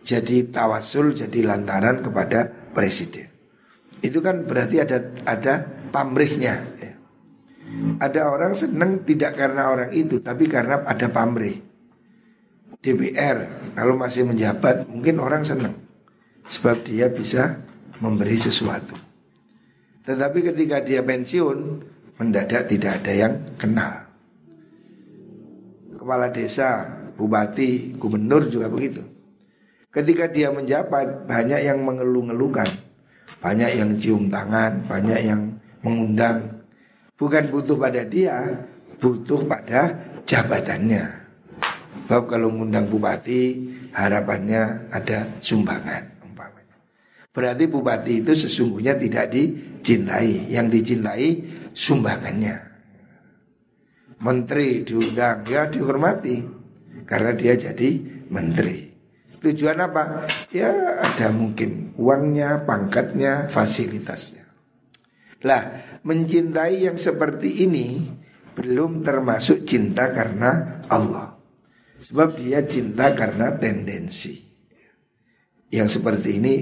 jadi 0.07 0.47
tawasul, 0.47 1.11
jadi 1.19 1.43
lantaran 1.43 2.07
kepada 2.07 2.47
presiden. 2.71 3.27
Itu 3.99 4.23
kan 4.23 4.47
berarti 4.47 4.83
ada 4.83 4.99
ada 5.27 5.67
pamrihnya. 5.91 6.55
Ya. 6.79 6.93
Ada 8.03 8.29
orang 8.29 8.53
senang 8.53 9.01
tidak 9.07 9.33
karena 9.39 9.73
orang 9.73 9.91
itu 9.97 10.21
Tapi 10.21 10.45
karena 10.45 10.85
ada 10.85 11.09
pamrih 11.09 11.57
DPR 12.83 13.73
kalau 13.73 13.97
masih 13.97 14.29
menjabat 14.29 14.85
mungkin 14.91 15.17
orang 15.23 15.47
senang 15.47 15.73
Sebab 16.45 16.85
dia 16.85 17.09
bisa 17.09 17.63
memberi 18.03 18.37
sesuatu 18.37 18.93
Tetapi 20.05 20.53
ketika 20.53 20.85
dia 20.85 21.01
pensiun 21.01 21.59
Mendadak 22.23 22.71
tidak 22.71 23.03
ada 23.03 23.11
yang 23.11 23.35
kenal 23.59 24.07
Kepala 25.99 26.31
desa, 26.31 26.87
bupati, 27.19 27.99
gubernur 27.99 28.47
juga 28.47 28.71
begitu 28.71 29.03
Ketika 29.91 30.31
dia 30.31 30.55
menjabat 30.55 31.27
banyak 31.27 31.67
yang 31.67 31.83
mengeluh-ngeluhkan 31.83 32.71
Banyak 33.43 33.71
yang 33.75 33.91
cium 33.99 34.31
tangan, 34.31 34.87
banyak 34.87 35.19
yang 35.27 35.59
mengundang 35.83 36.63
Bukan 37.23 37.55
butuh 37.55 37.79
pada 37.79 38.03
dia, 38.03 38.67
butuh 38.99 39.47
pada 39.47 39.95
jabatannya. 40.27 41.07
Sebab 42.07 42.29
kalau 42.29 42.51
mengundang 42.53 42.91
bupati, 42.91 43.63
harapannya 43.95 44.91
ada 44.93 45.31
sumbangan. 45.39 46.12
Berarti 47.33 47.65
bupati 47.65 48.21
itu 48.21 48.37
sesungguhnya 48.37 48.93
tidak 49.01 49.33
dicintai. 49.33 50.53
Yang 50.53 50.67
dicintai 50.79 51.29
sumbangannya. 51.73 52.57
Menteri 54.21 54.85
diundang, 54.85 55.49
ya 55.49 55.67
dihormati. 55.67 56.45
Karena 57.09 57.33
dia 57.33 57.57
jadi 57.57 57.89
menteri. 58.29 58.93
Tujuan 59.43 59.81
apa? 59.83 60.29
Ya 60.55 61.01
ada 61.03 61.35
mungkin 61.35 61.97
uangnya, 61.99 62.63
pangkatnya, 62.63 63.51
fasilitasnya. 63.51 64.47
Lah 65.43 65.63
mencintai 66.07 66.87
yang 66.87 66.95
seperti 66.95 67.67
ini 67.67 68.07
belum 68.55 69.03
termasuk 69.03 69.67
cinta 69.67 70.15
karena 70.15 70.79
Allah. 70.87 71.35
Sebab 72.07 72.39
dia 72.39 72.63
cinta 72.63 73.11
karena 73.19 73.51
tendensi. 73.59 74.39
Yang 75.73 75.99
seperti 75.99 76.39
ini 76.39 76.55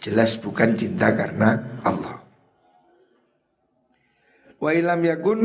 jelas 0.00 0.40
bukan 0.40 0.74
cinta 0.74 1.12
karena 1.12 1.80
Allah. 1.84 2.24
Wa 4.60 4.72
ilam 4.72 5.00
yakun 5.04 5.40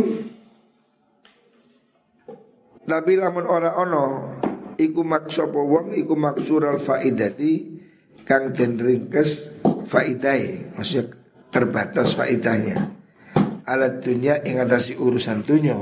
tapi 2.85 3.19
lamun 3.19 3.47
ora 3.47 3.75
ono 3.79 4.03
iku 4.75 5.01
maksopo 5.03 5.63
wong 5.63 5.95
iku 5.95 6.13
maksural 6.15 6.79
faidati 6.79 7.79
kang 8.27 8.51
den 8.51 8.79
ringkes 8.79 9.59
faidai 9.87 10.71
maksudnya 10.75 11.15
terbatas 11.51 12.15
faidahnya. 12.15 12.75
Alat 13.65 14.05
dunia 14.05 14.45
ing 14.45 14.61
atasi 14.61 14.93
urusan 14.93 15.41
dunia. 15.41 15.79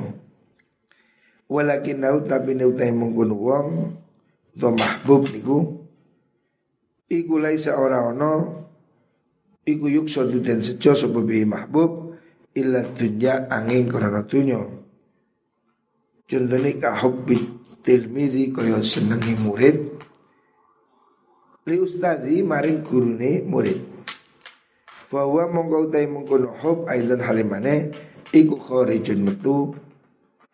Walakin 1.51 1.99
nau 1.99 2.23
tapi 2.23 2.55
nau 2.55 2.71
tahi 2.71 2.95
mengkono 2.95 3.36
wong 3.36 3.67
to 4.55 4.69
mahbub 4.71 5.27
niku 5.27 5.83
iku 7.12 7.36
laisa 7.41 7.75
ora 7.75 8.07
ono 8.07 8.62
iku 9.63 9.86
yuk 9.88 10.08
sodu 10.12 10.39
den 10.43 10.60
sejo 10.60 10.95
sapa 10.95 11.19
mahbub 11.23 12.19
illa 12.54 12.84
dunya 12.95 13.47
angin 13.49 13.89
karena 13.89 14.21
dunia 14.23 14.62
contohnya 16.28 16.71
kahubbi 16.80 17.63
tilmidi 17.84 18.49
kaya 18.56 18.80
senengi 18.82 19.36
murid. 19.43 19.78
Li 21.67 21.76
ustadi 21.80 22.43
maring 22.43 22.82
gurune 22.84 23.43
murid. 23.43 23.80
Fahuwa 25.12 25.52
mongko 25.52 25.91
utai 25.91 26.10
mengkono 26.10 26.58
hub 26.58 26.89
aidan 26.89 27.21
halimane 27.21 27.93
Iku 28.34 28.58
kharijun 28.58 29.30
metu 29.30 29.78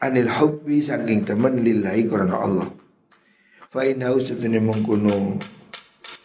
Anil 0.04 0.28
hubbi 0.28 0.84
saking 0.84 1.24
temen 1.24 1.64
lillahi 1.64 2.04
karena 2.12 2.36
Allah. 2.44 2.68
Fa 3.72 3.88
innahu 3.88 4.20
sutune 4.20 4.60
mengkono 4.60 5.40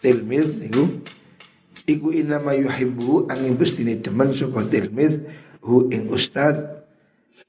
Tilmid 0.03 0.67
iku 0.67 0.83
Iku 1.85 2.09
inama 2.09 2.57
yuhibbu 2.57 3.29
angin 3.29 3.55
bestini 3.57 4.01
temen 4.01 4.33
Suka 4.33 4.65
tilmid 4.65 5.25
hu 5.61 5.89
ing 5.93 6.09
ustad 6.09 6.85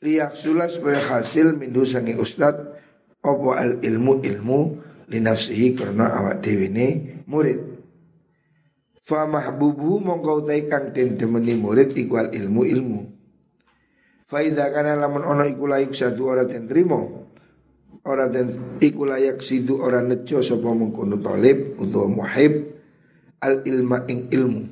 Liyaksula 0.04 0.68
supaya 0.68 1.00
hasil 1.00 1.56
minhu 1.56 1.88
saking 1.88 2.20
ustad 2.20 2.76
Opo 3.24 3.56
al 3.56 3.80
ilmu 3.80 4.20
ilmu 4.20 4.60
Linafsihi 5.08 5.72
karena 5.72 6.12
awak 6.12 6.44
dewi 6.44 6.68
murid 7.24 7.76
Fa 9.06 9.22
mahbubu 9.22 10.02
mongko 10.02 10.42
utai 10.42 10.66
kang 10.66 10.90
den 10.90 11.14
demeni 11.14 11.54
murid 11.54 11.94
ikual 11.94 12.34
ilmu 12.34 12.66
ilmu. 12.66 13.00
Fa 14.26 14.42
idza 14.42 14.66
kana 14.74 14.98
lamun 14.98 15.22
ono 15.22 15.46
iku 15.46 15.70
satu 15.94 16.26
ora 16.26 16.42
den 16.42 16.66
trimo. 16.66 17.30
Ora 18.02 18.26
den 18.26 18.50
iku 18.82 19.06
layak 19.06 19.46
sidu 19.46 19.78
ora 19.78 20.02
nejo 20.02 20.42
sapa 20.42 20.74
mengkono 20.74 21.22
talib 21.22 21.78
utawa 21.78 22.10
muhib 22.10 22.75
al 23.46 23.62
ilma 23.62 24.02
ing 24.10 24.26
ilmu. 24.34 24.62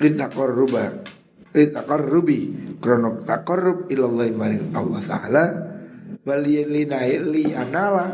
Litaqarruba 0.00 1.04
litaqarrubi 1.52 2.40
krono 2.80 3.22
taqarrub 3.22 3.92
ilallah 3.92 4.28
maring 4.32 4.72
Allah 4.72 5.00
taala 5.04 5.44
bali 6.24 6.64
li 6.64 7.44
anala 7.52 8.08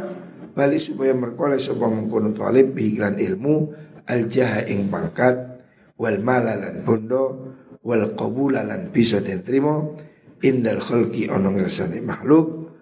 bali 0.53 0.79
supaya 0.83 1.15
merkole 1.15 1.63
sapa 1.63 1.87
mengkono 1.87 2.35
talib 2.35 2.75
bihiklan 2.75 3.17
ilmu 3.17 3.71
al 4.11 4.27
jaha 4.27 4.67
ing 4.67 4.91
pangkat 4.91 5.63
wal 5.95 6.19
malalan 6.19 6.83
bondo 6.83 7.55
wal 7.87 8.11
qabulalan 8.19 8.91
bisa 8.91 9.23
den 9.23 9.47
trimo 9.47 9.95
indal 10.43 10.83
khalqi 10.83 11.31
ana 11.31 11.55
ngersane 11.55 12.03
makhluk 12.03 12.75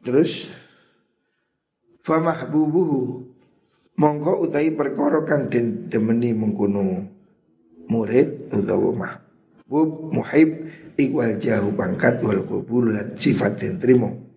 terus 0.00 0.48
fa 2.00 2.16
mahbubuhu 2.24 3.29
mongko 4.00 4.48
utai 4.48 4.72
perkara 4.72 5.20
kang 5.28 5.52
den 5.52 5.92
demeni 5.92 6.32
mengkono 6.32 7.04
murid 7.92 8.48
utawa 8.48 8.90
mahbub 8.96 10.08
muhib 10.08 10.72
ikwal 10.96 11.36
jahu 11.36 11.76
pangkat 11.76 12.24
wal 12.24 12.40
qabul 12.48 12.96
lan 12.96 13.12
sifat 13.20 13.60
den 13.60 13.76
trimo 13.76 14.30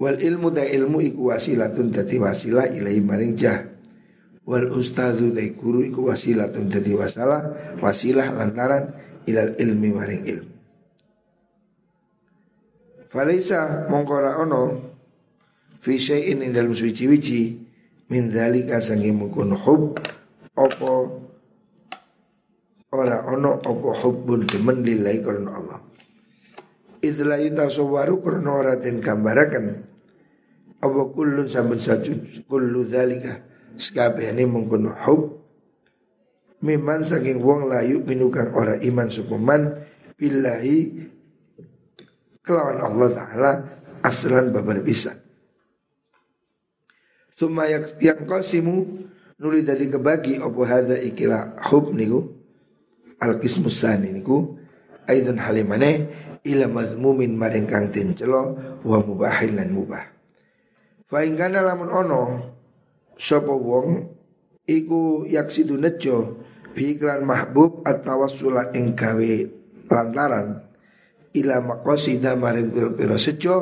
Wal 0.00 0.16
ilmu 0.16 0.48
da 0.48 0.64
ilmu 0.64 1.04
iku 1.04 1.28
wasilatun 1.28 1.92
dadi 1.92 2.16
wasilah 2.16 2.72
ilai 2.72 3.04
maring 3.04 3.36
jah. 3.36 3.68
Wal 4.48 4.72
ustadu 4.72 5.28
da 5.36 5.44
guru 5.52 5.84
iku 5.84 6.08
wasilatun 6.08 6.72
dadi 6.72 6.96
wasalah 6.96 7.76
wasilah 7.84 8.32
lantaran 8.32 8.96
ilal 9.28 9.52
ilmi 9.60 9.92
maring 9.92 10.24
ilmu. 10.24 10.52
Falaisa 13.12 13.92
mongkora 13.92 14.40
ono 14.40 14.88
fi 15.84 16.00
syai'in 16.00 16.48
dalam 16.48 16.72
suci-wici 16.72 17.69
min 18.10 18.34
dzalika 18.34 18.82
sangi 18.82 19.14
mungkun 19.14 19.54
hub 19.54 19.96
opo 20.58 20.90
ora 22.90 23.22
ono 23.30 23.62
opo 23.62 23.94
hubbun 23.94 24.50
demen 24.50 24.82
lillahi 24.82 25.18
karena 25.22 25.50
Allah. 25.54 25.78
Idla 27.00 27.40
yutasawwaru 27.40 28.20
karena 28.20 28.50
ora 28.50 28.72
den 28.76 29.00
gambaraken 29.00 29.66
apa 30.80 31.00
kullun 31.12 31.46
saben 31.46 31.76
satu 31.76 32.16
kullu 32.48 32.88
dzalika 32.88 33.44
sekabehane 33.76 34.48
mengkono 34.48 34.96
hub 35.06 35.40
miman 36.64 37.04
saking 37.04 37.40
wong 37.40 37.68
layu 37.68 38.00
minukang 38.04 38.52
ora 38.56 38.80
iman 38.80 39.08
sukuman 39.12 39.76
billahi 40.16 41.08
kelawan 42.44 42.80
Allah 42.80 43.08
taala 43.12 43.50
aslan 44.04 44.52
babar 44.52 44.80
bisa 44.80 45.19
Suma 47.40 47.64
yang, 47.64 47.88
kasimu 48.28 49.00
nuli 49.40 49.64
dari 49.64 49.88
kebagi 49.88 50.36
apa 50.44 50.60
hadza 50.68 51.00
ikila 51.00 51.56
hub 51.72 51.96
niku? 51.96 52.36
Al 53.16 53.40
kismusani 53.40 54.12
niku 54.12 54.60
aidun 55.08 55.40
halimane 55.40 56.12
ila 56.44 56.68
mazmumin 56.68 57.32
maring 57.32 57.64
kang 57.64 57.88
tencelo 57.88 58.60
wa 58.84 59.00
mubahin 59.00 59.56
lan 59.56 59.72
mubah. 59.72 60.04
Faingkana 61.08 61.64
lamun 61.64 61.88
ono 61.88 62.22
Sopo 63.16 63.56
wong 63.56 63.88
Iku 64.68 65.26
yaksidu 65.26 65.74
nejo 65.74 66.38
Biklan 66.70 67.26
mahbub 67.26 67.82
At-tawassula 67.82 68.70
ing 68.78 68.94
gawe 68.94 69.32
lantaran 69.90 70.62
Ila 71.34 71.58
makosida 71.58 72.38
maring 72.38 72.70
piro-piro 72.70 73.18
sejo 73.18 73.56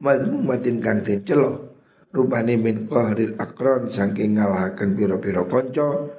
Madmumatin 0.00 0.80
kang 0.80 1.04
celo 1.04 1.65
Rupani 2.14 2.54
min 2.60 2.86
qahril 2.90 3.34
akron 3.38 3.88
Sangking 3.90 4.38
ngalahakan 4.38 4.94
piro-piro 4.94 5.46
konco 5.50 6.12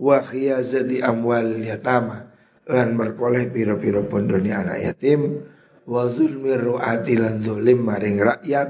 Wa 0.00 0.20
khiyazati 0.24 1.00
amwal 1.04 1.60
yatama 1.60 2.32
Lan 2.70 2.96
merkoleh 2.96 3.48
piro-piro 3.52 4.04
pondoni 4.08 4.52
anak 4.52 4.80
yatim 4.80 5.40
Wa 5.88 6.06
zulmi 6.12 6.54
ru'ati 6.54 7.14
lan 7.18 7.40
zulim 7.40 7.82
maring 7.84 8.20
rakyat 8.20 8.68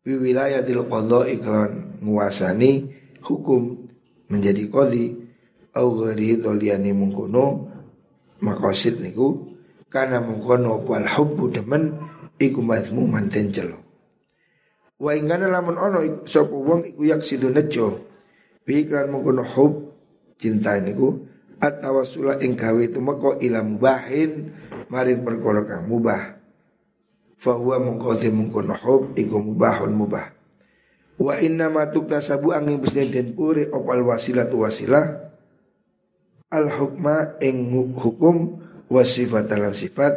Bi 0.00 0.16
wilayatil 0.16 0.88
qadha 0.88 1.28
iklan 1.28 2.00
nguasani 2.00 2.88
hukum 3.20 3.90
menjadi 4.32 4.64
kodi 4.72 5.04
au 5.76 5.88
ghairi 5.98 6.40
toliani 6.40 6.90
mungkono 6.94 7.68
makosid 8.40 9.02
niku 9.02 9.58
karena 9.92 10.22
mungkono 10.22 10.80
wal 10.86 11.04
hubbu 11.04 11.50
demen 11.52 11.94
iku 12.40 12.62
mazmu 12.62 13.04
manten 13.10 13.52
celo 13.52 13.79
wa 15.00 15.16
ingana 15.16 15.48
lamun 15.48 15.80
ono 15.80 15.98
sapa 16.28 16.52
wong 16.52 16.92
iku 16.92 17.08
yak 17.08 17.24
sidu 17.24 17.48
nejo. 17.48 18.04
Bi 18.60 18.84
mungkono 18.86 19.42
hub 19.42 19.96
cinta 20.36 20.76
niku 20.76 21.24
at-tawassula 21.58 22.38
ing 22.44 22.54
gawe 22.54 22.84
tumeka 22.92 23.40
ila 23.40 23.64
mubahin 23.64 24.52
maring 24.92 25.24
perkara 25.24 25.64
kang 25.64 25.88
mubah. 25.88 26.36
Fahuwa 27.40 27.80
mengkoti 27.80 28.28
mengkono 28.28 28.76
hub 28.76 29.16
iku 29.16 29.40
mubahun 29.40 29.92
mubah. 29.96 30.26
Wa 31.20 31.40
inna 31.40 31.72
ma 31.72 31.88
tuktasabu 31.88 32.52
angin 32.52 32.80
bisni 32.80 33.08
den 33.08 33.32
puri 33.32 33.68
opal 33.72 34.04
wasilah 34.04 34.48
tu 34.48 34.60
wasilah 34.60 35.32
al 36.52 36.66
hukma 36.68 37.40
ing 37.40 37.72
hukum 37.96 38.60
wasifat 38.88 39.48
dalam 39.48 39.76
sifat 39.76 40.16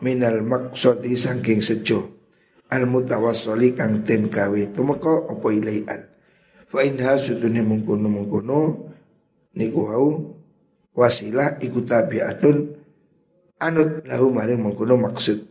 minal 0.00 0.40
maksudi 0.42 1.14
saking 1.14 1.60
sejo 1.60 2.17
al 2.68 2.84
mutawassali 2.84 3.72
kang 3.72 4.04
ten 4.04 4.28
kawe 4.28 4.60
tumeka 4.72 5.28
apa 5.28 5.46
ilaian 5.52 6.00
fa 6.68 6.84
inha 6.84 7.16
sudune 7.16 7.64
mengkono 7.64 8.08
mengkono 8.08 8.58
niku 9.56 9.80
wau 9.88 10.08
wasilah 10.92 11.56
iku 11.64 11.84
tabiatun 11.84 12.56
anut 13.60 14.04
lahu 14.04 14.28
maring 14.28 14.60
mengkono 14.60 14.94
maksud 15.00 15.48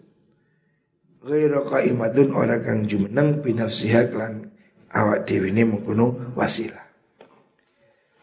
Ghairu 1.27 1.67
qaimatun 1.67 2.32
orang 2.32 2.63
kang 2.63 2.80
jumeneng 2.88 3.43
binafsiha 3.43 4.08
klan 4.08 4.47
awak 4.95 5.27
dewi 5.27 5.51
ini 5.51 5.67
mengkuno 5.67 6.32
wasilah. 6.39 6.88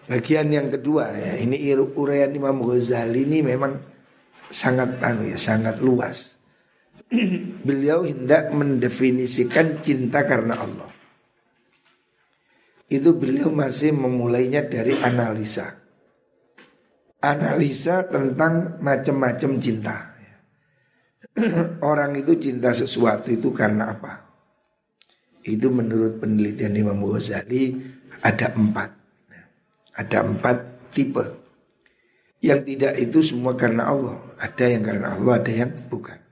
Bagian 0.09 0.49
yang 0.53 0.69
kedua 0.73 1.13
ya, 1.13 1.37
ini 1.37 1.73
uraian 1.77 2.33
Imam 2.33 2.61
Ghazali 2.65 3.25
ini 3.29 3.41
memang 3.41 3.77
sangat 4.49 5.01
anu 5.01 5.29
ya, 5.29 5.37
sangat 5.37 5.81
luas. 5.81 6.34
Beliau 7.69 8.05
hendak 8.05 8.53
mendefinisikan 8.53 9.81
cinta 9.85 10.25
karena 10.25 10.57
Allah. 10.59 10.91
Itu 12.85 13.17
beliau 13.17 13.49
masih 13.49 13.97
memulainya 13.97 14.69
dari 14.69 14.95
analisa. 15.01 15.73
Analisa 17.25 18.05
tentang 18.05 18.79
macam-macam 18.85 19.51
cinta. 19.57 20.15
orang 21.91 22.15
itu 22.15 22.39
cinta 22.39 22.71
sesuatu 22.71 23.33
itu 23.33 23.51
karena 23.51 23.91
apa? 23.91 24.23
Itu 25.45 25.69
menurut 25.69 26.23
penelitian 26.23 26.77
Imam 26.77 27.03
Ghazali 27.05 27.77
ada 28.23 28.55
empat. 28.55 28.91
Ada 29.99 30.25
empat 30.25 30.57
tipe. 30.95 31.25
Yang 32.45 32.61
tidak 32.69 32.95
itu 33.01 33.19
semua 33.25 33.57
karena 33.57 33.89
Allah. 33.89 34.21
Ada 34.41 34.65
yang 34.69 34.83
karena 34.85 35.09
Allah, 35.17 35.35
ada 35.41 35.53
yang 35.53 35.73
bukan. 35.89 36.24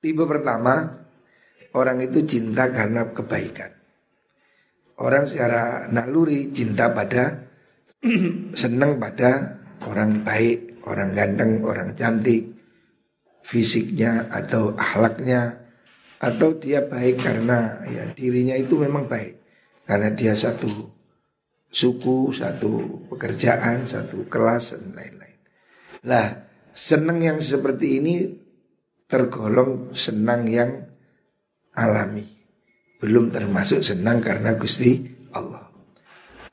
Tipe 0.00 0.24
pertama, 0.24 1.04
orang 1.76 2.00
itu 2.00 2.24
cinta 2.24 2.72
karena 2.72 3.12
kebaikan. 3.12 3.68
Orang 4.96 5.28
secara 5.28 5.88
naluri 5.92 6.48
cinta 6.52 6.88
pada 6.92 7.48
senang 8.60 8.96
pada 8.96 9.60
orang 9.84 10.24
baik, 10.24 10.84
orang 10.88 11.12
ganteng, 11.12 11.60
orang 11.64 11.92
cantik, 11.96 12.48
fisiknya 13.44 14.28
atau 14.32 14.72
akhlaknya 14.72 15.60
atau 16.20 16.52
dia 16.56 16.84
baik 16.84 17.20
karena 17.20 17.80
ya 17.88 18.04
dirinya 18.12 18.52
itu 18.56 18.76
memang 18.76 19.08
baik 19.08 19.40
karena 19.88 20.12
dia 20.12 20.36
satu 20.36 20.68
suku, 21.70 22.32
satu 22.32 23.04
pekerjaan, 23.12 23.84
satu 23.84 24.26
kelas 24.32 24.76
dan 24.76 24.96
lain-lain. 24.96 25.38
Lah, 26.08 26.28
senang 26.72 27.20
yang 27.20 27.38
seperti 27.40 28.00
ini 28.02 28.14
tergolong 29.10 29.90
senang 29.92 30.46
yang 30.46 30.86
alami. 31.74 32.24
Belum 33.02 33.28
termasuk 33.34 33.82
senang 33.82 34.22
karena 34.22 34.54
Gusti 34.54 35.02
Allah. 35.34 35.66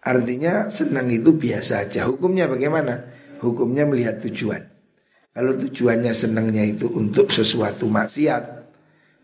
Artinya 0.01 0.71
senang 0.71 1.11
itu 1.13 1.35
biasa 1.35 1.85
aja. 1.85 2.09
Hukumnya 2.09 2.49
bagaimana? 2.49 3.13
Hukumnya 3.37 3.85
melihat 3.85 4.17
tujuan. 4.25 4.77
Kalau 5.37 5.53
tujuannya 5.53 6.17
senangnya 6.17 6.65
itu 6.65 6.89
untuk 6.97 7.29
sesuatu 7.29 7.85
maksiat 7.85 8.57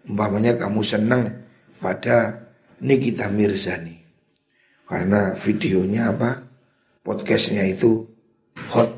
Umpamanya 0.06 0.54
kamu 0.62 0.86
senang 0.86 1.42
pada 1.82 2.38
Nikita 2.86 3.34
Mirzani 3.34 3.98
Karena 4.86 5.34
videonya 5.34 6.14
apa 6.14 6.46
Podcastnya 7.02 7.66
itu 7.66 8.06
hot 8.70 8.94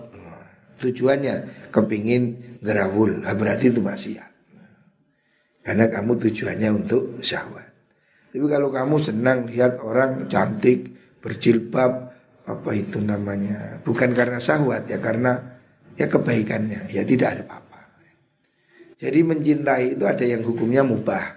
Tujuannya 0.84 1.72
kepingin 1.72 2.55
gerawul 2.66 3.22
nah, 3.22 3.38
Berarti 3.38 3.70
itu 3.70 3.80
maksiat 3.80 4.32
Karena 5.62 5.86
kamu 5.88 6.18
tujuannya 6.18 6.70
untuk 6.74 7.22
syahwat 7.22 7.70
Tapi 8.34 8.46
kalau 8.50 8.74
kamu 8.74 8.96
senang 8.98 9.46
lihat 9.46 9.78
orang 9.86 10.26
cantik 10.26 10.90
Berjilbab 11.22 12.10
Apa 12.50 12.72
itu 12.74 12.98
namanya 12.98 13.80
Bukan 13.86 14.18
karena 14.18 14.42
syahwat 14.42 14.90
ya 14.90 14.98
karena 14.98 15.56
ya 15.96 16.12
kebaikannya 16.12 16.92
ya 16.92 17.02
tidak 17.08 17.40
ada 17.40 17.44
apa-apa. 17.48 17.82
Jadi 18.96 19.20
mencintai 19.28 20.00
itu 20.00 20.04
ada 20.08 20.24
yang 20.24 20.44
hukumnya 20.44 20.84
mubah. 20.84 21.36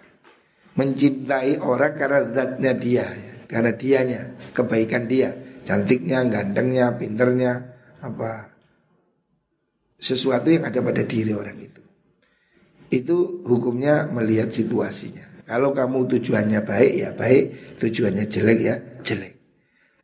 Mencintai 0.79 1.59
orang 1.59 1.99
karena 1.99 2.21
zatnya 2.31 2.73
dia, 2.79 3.07
ya. 3.11 3.35
karena 3.51 3.75
dianya, 3.75 4.21
kebaikan 4.55 5.11
dia. 5.11 5.31
cantiknya, 5.69 6.25
gantengnya, 6.25 6.97
pinternya, 6.97 7.61
apa 8.01 8.58
sesuatu 9.99 10.49
yang 10.49 10.65
ada 10.65 10.79
pada 10.79 11.03
diri 11.03 11.35
orang 11.35 11.59
itu. 11.59 11.83
Itu 12.89 13.45
hukumnya 13.45 14.09
melihat 14.09 14.55
situasinya. 14.55 15.45
Kalau 15.45 15.75
kamu 15.75 16.09
tujuannya 16.17 16.61
baik 16.65 16.93
ya 16.95 17.11
baik, 17.13 17.77
tujuannya 17.83 18.25
jelek 18.31 18.59
ya 18.63 18.77
jelek. 19.05 19.35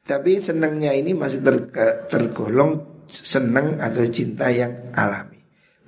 Tapi 0.05 0.37
senangnya 0.43 0.93
ini 0.93 1.17
masih 1.17 1.41
ter, 1.41 1.57
tergolong 2.13 3.05
senang 3.09 3.81
atau 3.81 4.05
cinta 4.13 4.53
yang 4.53 4.93
alami. 4.93 5.41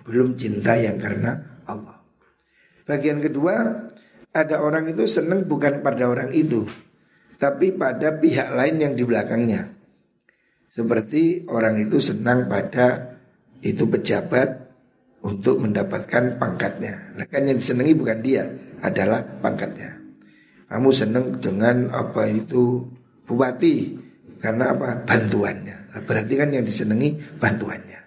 Belum 0.06 0.38
cinta 0.40 0.78
yang 0.78 0.96
karena 0.96 1.60
Allah. 1.68 2.00
Bagian 2.86 3.20
kedua, 3.20 3.88
ada 4.32 4.56
orang 4.60 4.88
itu 4.92 5.04
senang 5.08 5.44
bukan 5.44 5.80
pada 5.80 6.06
orang 6.08 6.30
itu, 6.32 6.68
tapi 7.40 7.72
pada 7.72 8.16
pihak 8.16 8.52
lain 8.52 8.76
yang 8.76 8.92
di 8.92 9.04
belakangnya. 9.04 9.72
Seperti 10.72 11.48
orang 11.48 11.80
itu 11.80 11.96
senang 12.00 12.44
pada 12.44 13.15
itu 13.62 13.84
pejabat 13.88 14.66
untuk 15.26 15.58
mendapatkan 15.62 16.38
pangkatnya. 16.38 17.18
Nah, 17.18 17.26
kan 17.26 17.48
yang 17.48 17.58
disenangi 17.58 17.94
bukan 17.98 18.18
dia, 18.22 18.46
adalah 18.84 19.24
pangkatnya. 19.42 19.98
Kamu 20.66 20.90
senang 20.90 21.38
dengan 21.42 21.90
apa 21.90 22.26
itu 22.30 22.86
bupati, 23.26 23.98
karena 24.38 24.74
apa? 24.74 25.02
Bantuannya. 25.02 25.76
Nah, 25.94 26.00
berarti 26.04 26.34
kan 26.38 26.52
yang 26.54 26.62
disenangi 26.62 27.16
bantuannya. 27.40 28.00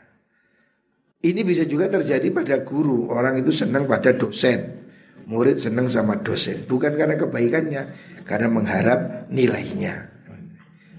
Ini 1.20 1.42
bisa 1.44 1.68
juga 1.68 1.92
terjadi 1.92 2.32
pada 2.32 2.64
guru. 2.64 3.12
Orang 3.12 3.44
itu 3.44 3.52
senang 3.52 3.84
pada 3.84 4.16
dosen. 4.16 4.88
Murid 5.28 5.60
senang 5.60 5.92
sama 5.92 6.16
dosen. 6.24 6.64
Bukan 6.64 6.96
karena 6.96 7.20
kebaikannya, 7.20 7.82
karena 8.24 8.48
mengharap 8.48 9.28
nilainya. 9.28 10.08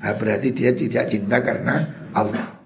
Nah, 0.00 0.14
berarti 0.16 0.52
dia 0.52 0.76
tidak 0.76 1.08
cinta 1.08 1.40
karena 1.40 2.08
Allah. 2.12 2.59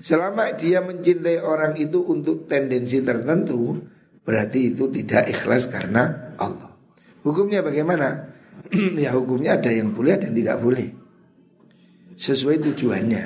Selama 0.00 0.56
dia 0.56 0.80
mencintai 0.80 1.44
orang 1.44 1.76
itu 1.76 2.00
untuk 2.08 2.48
tendensi 2.48 3.04
tertentu, 3.04 3.76
berarti 4.24 4.72
itu 4.72 4.88
tidak 4.88 5.28
ikhlas 5.28 5.68
karena 5.68 6.32
Allah. 6.40 6.72
Hukumnya 7.20 7.60
bagaimana? 7.60 8.32
ya 9.04 9.12
hukumnya 9.12 9.60
ada 9.60 9.68
yang 9.68 9.92
boleh, 9.92 10.16
yang 10.16 10.32
tidak 10.32 10.56
boleh 10.64 10.88
sesuai 12.20 12.60
tujuannya. 12.60 13.24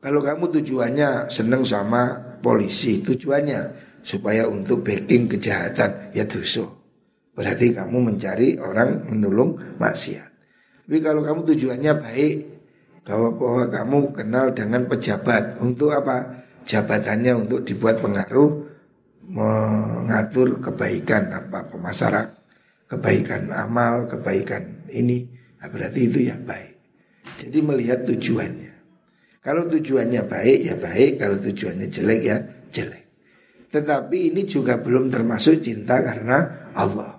Kalau 0.00 0.20
kamu 0.20 0.60
tujuannya 0.60 1.32
senang 1.32 1.64
sama 1.64 2.16
polisi, 2.40 3.00
tujuannya 3.00 3.60
supaya 4.04 4.44
untuk 4.48 4.84
backing 4.84 5.28
kejahatan, 5.28 6.12
ya 6.12 6.24
dosa. 6.28 6.68
Berarti 7.32 7.72
kamu 7.72 8.12
mencari 8.12 8.60
orang 8.60 9.08
menolong 9.08 9.80
maksiat. 9.80 10.28
Tapi 10.84 10.98
kalau 11.00 11.24
kamu 11.24 11.40
tujuannya 11.52 11.92
baik, 11.96 12.36
kalau 13.04 13.32
bahwa 13.32 13.64
kamu 13.72 13.98
kenal 14.12 14.46
dengan 14.52 14.84
pejabat 14.84 15.56
untuk 15.58 15.90
apa? 15.96 16.44
Jabatannya 16.68 17.32
untuk 17.46 17.64
dibuat 17.64 18.04
pengaruh 18.04 18.68
mengatur 19.30 20.60
kebaikan 20.60 21.32
apa 21.32 21.66
pemasaran, 21.70 22.28
kebaikan 22.90 23.50
amal, 23.54 24.04
kebaikan 24.10 24.84
ini. 24.92 25.26
Nah, 25.58 25.68
berarti 25.72 26.00
itu 26.06 26.28
ya 26.28 26.36
baik. 26.36 26.76
Jadi 27.40 27.58
melihat 27.64 28.04
tujuannya. 28.04 28.72
Kalau 29.40 29.64
tujuannya 29.72 30.22
baik 30.28 30.58
ya 30.68 30.74
baik, 30.76 31.12
kalau 31.16 31.40
tujuannya 31.40 31.88
jelek 31.88 32.20
ya 32.20 32.36
jelek. 32.68 33.04
Tetapi 33.72 34.34
ini 34.34 34.44
juga 34.44 34.76
belum 34.76 35.08
termasuk 35.08 35.64
cinta 35.64 36.02
karena 36.04 36.68
Allah. 36.76 37.16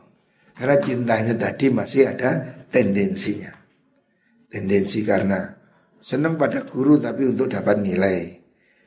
Karena 0.54 0.78
cintanya 0.78 1.34
tadi 1.34 1.74
masih 1.74 2.14
ada 2.14 2.62
tendensinya. 2.70 3.50
Tendensi 4.52 5.02
karena 5.02 5.61
senang 6.02 6.36
pada 6.36 6.66
guru 6.66 6.98
tapi 6.98 7.30
untuk 7.30 7.48
dapat 7.50 7.78
nilai. 7.80 8.42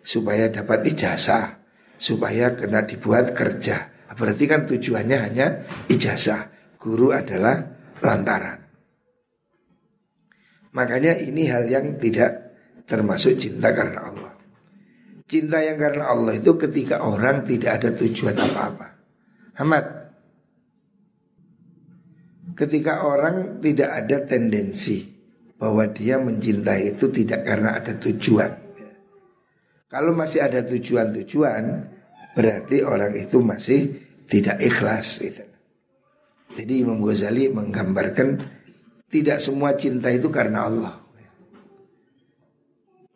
Supaya 0.04 0.52
dapat 0.52 0.84
ijazah. 0.84 1.64
Supaya 1.96 2.52
kena 2.52 2.84
dibuat 2.84 3.32
kerja. 3.32 3.90
Berarti 4.14 4.44
kan 4.46 4.68
tujuannya 4.68 5.18
hanya 5.18 5.46
ijazah. 5.88 6.52
Guru 6.76 7.10
adalah 7.10 7.64
lantaran. 8.04 8.60
Makanya 10.74 11.16
ini 11.22 11.46
hal 11.48 11.70
yang 11.70 11.96
tidak 12.02 12.54
termasuk 12.84 13.38
cinta 13.38 13.70
karena 13.70 14.10
Allah. 14.10 14.32
Cinta 15.24 15.62
yang 15.64 15.80
karena 15.80 16.12
Allah 16.12 16.36
itu 16.36 16.52
ketika 16.60 17.00
orang 17.00 17.46
tidak 17.48 17.80
ada 17.80 17.90
tujuan 17.96 18.36
apa-apa. 18.36 18.88
Ahmad, 19.56 19.84
ketika 22.58 23.06
orang 23.06 23.62
tidak 23.64 23.88
ada 24.04 24.26
tendensi 24.28 25.13
bahwa 25.64 25.88
dia 25.88 26.20
mencintai 26.20 26.92
itu 26.92 27.08
tidak 27.08 27.48
karena 27.48 27.80
ada 27.80 27.96
tujuan. 27.96 28.52
Kalau 29.88 30.12
masih 30.12 30.44
ada 30.44 30.60
tujuan-tujuan, 30.60 31.64
berarti 32.36 32.84
orang 32.84 33.16
itu 33.16 33.40
masih 33.40 33.96
tidak 34.28 34.60
ikhlas. 34.60 35.24
Gitu. 35.24 35.40
Jadi 36.52 36.84
Imam 36.84 37.00
Ghazali 37.00 37.48
menggambarkan 37.48 38.44
tidak 39.08 39.40
semua 39.40 39.72
cinta 39.72 40.12
itu 40.12 40.28
karena 40.28 40.68
Allah. 40.68 40.94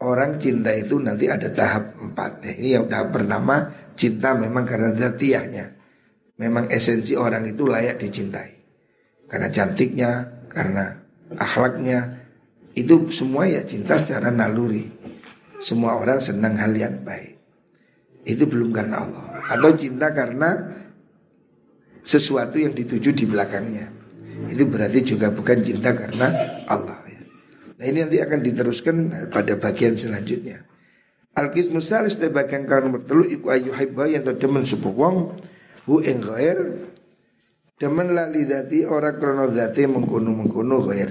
Orang 0.00 0.40
cinta 0.40 0.72
itu 0.72 0.96
nanti 0.96 1.28
ada 1.28 1.52
tahap 1.52 2.00
empat. 2.00 2.48
Ini 2.48 2.80
yang 2.80 2.86
tahap 2.88 3.12
pertama 3.12 3.68
cinta 3.92 4.32
memang 4.32 4.64
karena 4.64 4.94
zatiahnya. 4.96 5.76
Memang 6.38 6.70
esensi 6.72 7.12
orang 7.12 7.44
itu 7.44 7.66
layak 7.68 8.00
dicintai. 8.00 8.56
Karena 9.26 9.52
cantiknya, 9.52 10.10
karena 10.48 10.96
akhlaknya. 11.36 12.17
Itu 12.78 13.10
semua 13.10 13.50
ya 13.50 13.66
cinta 13.66 13.98
secara 13.98 14.30
naluri. 14.30 14.86
Semua 15.58 15.98
orang 15.98 16.22
senang 16.22 16.54
hal 16.54 16.70
yang 16.78 17.02
baik. 17.02 17.34
Itu 18.22 18.46
belum 18.46 18.70
karena 18.70 19.02
Allah. 19.02 19.42
Atau 19.50 19.74
cinta 19.74 20.14
karena 20.14 20.54
sesuatu 22.06 22.62
yang 22.62 22.70
dituju 22.70 23.10
di 23.10 23.26
belakangnya. 23.26 23.90
Itu 24.46 24.70
berarti 24.70 25.02
juga 25.02 25.34
bukan 25.34 25.58
cinta 25.58 25.90
karena 25.90 26.30
Allah 26.70 27.02
ya. 27.10 27.20
Nah 27.74 27.84
ini 27.90 27.98
nanti 28.06 28.22
akan 28.22 28.38
diteruskan 28.38 28.96
pada 29.34 29.58
bagian 29.58 29.98
selanjutnya 29.98 30.68
Al-Qismu 31.38 31.78
salis 31.78 32.18
te 32.18 32.26
bagian 32.34 32.66
kang 32.66 32.90
nomor 32.90 33.06
telu 33.06 33.22
iku 33.22 33.54
yang 34.10 34.26
terdemen 34.26 34.66
sebuah 34.66 34.94
wong 34.98 35.16
hu 35.86 36.02
ing 36.02 36.18
ghair 36.18 36.58
demen 37.78 38.10
lali 38.10 38.42
dati 38.42 38.82
ora 38.82 39.14
krono 39.14 39.46
dati 39.46 39.86
mengkono-mengkono 39.86 40.82
ghair 40.90 41.10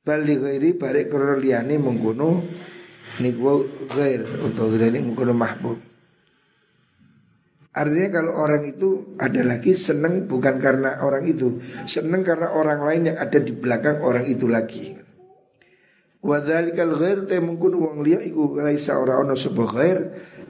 bali 0.00 0.34
ghairi 0.40 0.72
barek 0.74 1.12
krono 1.12 1.36
liyane 1.36 1.76
mengkono 1.76 2.40
niku 3.20 3.68
ghair. 3.92 4.24
Utawa 4.24 4.68
ghairi 4.76 4.98
mengkono 5.04 5.32
mahbub. 5.36 5.78
Artinya 7.70 8.08
kalau 8.10 8.32
orang 8.34 8.66
itu 8.66 9.14
ada 9.14 9.46
lagi 9.46 9.78
senang 9.78 10.26
bukan 10.26 10.58
karena 10.58 11.06
orang 11.06 11.22
itu. 11.22 11.62
Senang 11.86 12.26
karena 12.26 12.50
orang 12.50 12.82
lain 12.82 13.02
yang 13.14 13.18
ada 13.22 13.38
di 13.38 13.54
belakang 13.54 14.02
orang 14.02 14.26
itu 14.26 14.50
lagi. 14.50 14.98
Wadhalikal 16.20 16.98
ghair 16.98 17.18
te 17.30 17.38
mungkun 17.38 17.78
wong 17.78 18.04
liya 18.04 18.20
iku 18.20 18.58
laisa 18.58 19.00
ora 19.00 19.16
ono 19.22 19.32
sebuah 19.32 19.70
ghair 19.72 19.98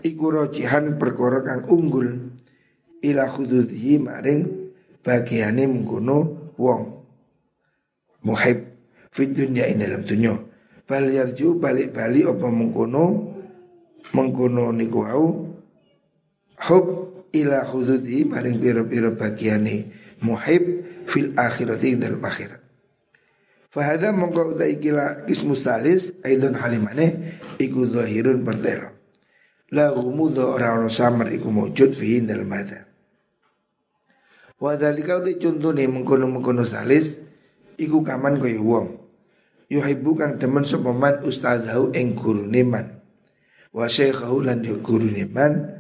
Iku 0.00 0.32
rojihan 0.32 0.96
perkara 0.96 1.44
kang 1.44 1.68
unggul. 1.68 2.32
Ila 3.04 3.28
khududhi 3.28 4.00
maring 4.00 4.40
bagiane 5.04 5.68
mengkono 5.68 6.52
wong 6.56 6.82
Muhib 8.20 8.69
fit 9.10 9.30
dunya 9.34 9.66
ini 9.70 9.84
dalam 9.86 10.02
dunya 10.06 10.34
Bal 10.90 11.06
balik-balik 11.06 12.34
apa 12.34 12.46
mengkono 12.50 13.04
Mengkono 14.10 14.74
niku 14.74 15.06
au 15.06 15.26
Hub 16.66 16.86
ila 17.32 17.64
khududi 17.64 18.26
maring 18.26 18.60
biro-biro 18.60 19.14
bagiane 19.16 19.88
muhib 20.20 20.84
fil 21.08 21.32
akhirati 21.32 21.96
dalam 21.96 22.20
akhirat. 22.20 22.60
Fahada 23.70 24.12
mongko 24.12 24.58
utai 24.58 24.76
kila 24.82 25.24
kismu 25.24 25.56
salis 25.56 26.12
aidon 26.26 26.58
halimane 26.58 27.38
iku 27.56 27.88
zahirun 27.88 28.44
bertero. 28.44 28.92
La 29.72 29.94
gumudo 29.94 30.52
orang 30.52 30.90
samar 30.90 31.30
iku 31.32 31.48
mujud 31.48 31.94
fihi 31.94 32.20
dalam 32.26 32.50
ada. 32.50 32.84
Wadhalika 34.60 35.22
utai 35.22 35.40
contohnya 35.40 35.88
mengkono-mengkono 35.88 36.66
salis 36.68 37.16
iku 37.80 38.04
kaman 38.04 38.36
kaya 38.36 38.60
wong. 38.60 38.99
Yuhibu 39.70 40.18
kang 40.18 40.34
temen 40.34 40.66
sopaman 40.66 41.22
ustadhahu 41.22 41.94
eng 41.94 42.18
guru 42.18 42.42
neman. 42.42 42.98
Wa 43.70 43.86
syekhahu 43.86 44.42
lan 44.42 44.66
guru 44.82 45.06
neman 45.06 45.78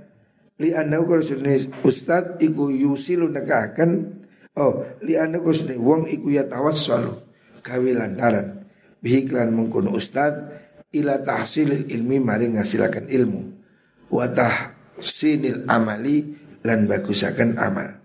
li 0.62 0.70
anau 0.70 1.10
sunni 1.18 1.66
ustad 1.82 2.38
iku 2.38 2.70
yusilu 2.70 3.26
nekakan 3.26 4.22
oh 4.54 4.86
li 5.02 5.18
anau 5.18 5.50
sunni 5.50 5.74
wong 5.74 6.06
iku 6.06 6.30
ya 6.30 6.46
tawassalu 6.46 7.18
kawi 7.66 7.98
lantaran. 7.98 8.62
Bihiklan 9.02 9.50
mengkono 9.50 9.90
ustad 9.98 10.38
ila 10.94 11.18
tahsil 11.26 11.90
ilmi 11.90 12.22
mari 12.22 12.46
ngasilakan 12.46 13.10
ilmu. 13.10 13.42
Wa 14.06 14.30
tahsinil 14.30 15.66
amali 15.66 16.30
lan 16.62 16.86
bagusakan 16.86 17.58
amal. 17.58 17.98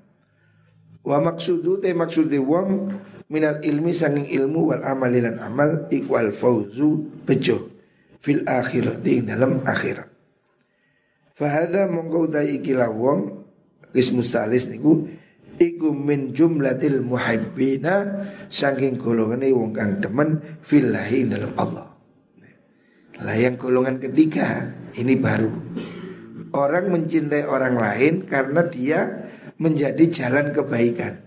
Wa 1.05 1.21
maksudu 1.21 1.77
te 1.77 1.93
maksudi 1.93 2.41
wong 2.41 2.89
minal 3.29 3.61
ilmi 3.61 3.91
sanging 3.91 4.29
ilmu 4.29 4.73
wal 4.73 4.83
amali 4.85 5.21
lan 5.21 5.41
amal 5.41 5.89
ikwal 5.89 6.29
fauzu 6.29 7.23
bejo 7.25 7.71
fil 8.21 8.45
akhirati 8.45 9.25
dalam 9.25 9.65
akhirat. 9.65 10.09
Fahada 11.35 11.91
mongko 11.91 12.31
utai 12.31 12.63
ikilah 12.63 12.89
wong 12.89 13.43
ismu 13.91 14.23
salis 14.23 14.71
niku 14.71 15.03
iku 15.59 15.91
min 15.91 16.31
jumlatil 16.31 17.03
muhibbina 17.03 18.27
saking 18.47 18.95
golongane 18.95 19.51
wong 19.51 19.75
kang 19.75 19.99
demen 19.99 20.39
fillahi 20.63 21.27
dalam 21.27 21.51
Allah. 21.59 21.91
Lah 23.19 23.35
yang 23.35 23.55
golongan 23.55 23.99
ketiga 23.99 24.75
ini 24.95 25.15
baru 25.15 25.51
orang 26.55 26.87
mencintai 26.87 27.43
orang 27.43 27.75
lain 27.75 28.13
karena 28.23 28.63
dia 28.67 28.99
menjadi 29.59 30.07
jalan 30.07 30.55
kebaikan. 30.55 31.24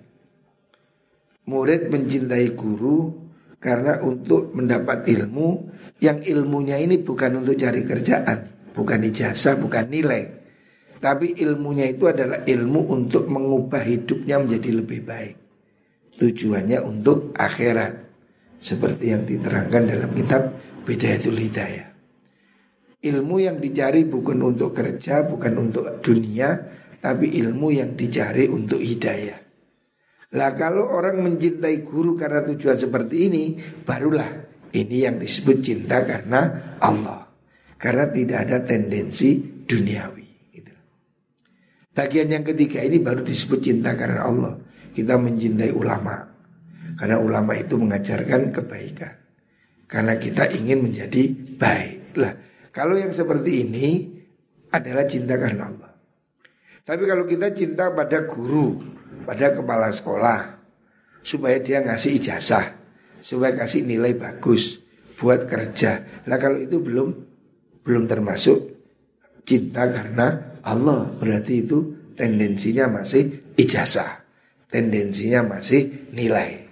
Murid 1.48 1.88
mencintai 1.88 2.52
guru 2.52 3.08
karena 3.56 4.04
untuk 4.04 4.52
mendapat 4.52 5.08
ilmu 5.08 5.72
yang 6.04 6.20
ilmunya 6.20 6.76
ini 6.76 7.00
bukan 7.00 7.40
untuk 7.40 7.56
cari 7.56 7.82
kerjaan 7.88 8.58
bukan 8.78 9.02
ijazah, 9.10 9.58
bukan 9.58 9.90
nilai. 9.90 10.38
Tapi 11.02 11.34
ilmunya 11.42 11.90
itu 11.90 12.06
adalah 12.06 12.46
ilmu 12.46 12.94
untuk 12.94 13.26
mengubah 13.26 13.82
hidupnya 13.82 14.38
menjadi 14.38 14.70
lebih 14.78 15.00
baik. 15.02 15.34
Tujuannya 16.18 16.78
untuk 16.86 17.34
akhirat. 17.34 18.06
Seperti 18.58 19.14
yang 19.14 19.22
diterangkan 19.22 19.86
dalam 19.86 20.10
kitab 20.18 20.50
Bidayatul 20.82 21.38
Hidayah. 21.38 21.94
Ilmu 22.98 23.36
yang 23.38 23.62
dicari 23.62 24.02
bukan 24.02 24.42
untuk 24.42 24.74
kerja, 24.74 25.22
bukan 25.22 25.54
untuk 25.54 26.02
dunia, 26.02 26.58
tapi 26.98 27.30
ilmu 27.38 27.70
yang 27.70 27.94
dicari 27.94 28.50
untuk 28.50 28.82
hidayah. 28.82 29.38
Lah 30.28 30.52
kalau 30.52 30.84
orang 30.92 31.24
mencintai 31.24 31.80
guru 31.80 32.12
karena 32.12 32.44
tujuan 32.44 32.76
seperti 32.76 33.32
ini, 33.32 33.44
barulah 33.80 34.28
ini 34.76 34.96
yang 35.08 35.16
disebut 35.16 35.56
cinta 35.64 36.04
karena 36.04 36.76
Allah. 36.84 37.24
Karena 37.78 38.10
tidak 38.10 38.38
ada 38.44 38.58
tendensi 38.66 39.38
duniawi 39.40 40.28
gitu. 40.52 40.74
Bagian 41.94 42.28
yang 42.28 42.44
ketiga 42.44 42.84
ini 42.84 43.00
baru 43.00 43.24
disebut 43.24 43.60
cinta 43.62 43.96
karena 43.96 44.26
Allah. 44.28 44.54
Kita 44.92 45.14
mencintai 45.16 45.72
ulama. 45.72 46.26
Karena 46.98 47.22
ulama 47.22 47.54
itu 47.54 47.78
mengajarkan 47.78 48.50
kebaikan. 48.50 49.14
Karena 49.88 50.18
kita 50.18 50.50
ingin 50.52 50.84
menjadi 50.84 51.22
baik. 51.56 52.18
Lah 52.18 52.34
Kalau 52.74 52.98
yang 52.98 53.14
seperti 53.14 53.64
ini 53.64 53.86
adalah 54.74 55.08
cinta 55.08 55.40
karena 55.40 55.72
Allah. 55.72 55.92
Tapi 56.84 57.02
kalau 57.08 57.24
kita 57.24 57.54
cinta 57.56 57.94
pada 57.94 58.26
guru 58.28 58.97
Pada 59.24 59.54
kepala 59.54 59.88
sekolah 59.90 60.60
Supaya 61.24 61.58
dia 61.58 61.82
ngasih 61.82 62.18
ijazah 62.22 62.76
Supaya 63.22 63.56
kasih 63.56 63.82
nilai 63.86 64.14
bagus 64.14 64.78
Buat 65.18 65.50
kerja. 65.50 66.22
Lah 66.30 66.38
kalau 66.38 66.62
itu 66.62 66.78
belum 66.78 67.10
belum 67.82 68.06
termasuk 68.06 68.70
cinta 69.42 69.90
karena 69.90 70.54
Allah. 70.62 71.10
Berarti 71.18 71.66
itu 71.66 71.90
tendensinya 72.14 72.86
masih 72.86 73.50
ijazah 73.58 74.28
tendensinya 74.68 75.56
masih 75.56 76.12
nilai. 76.12 76.68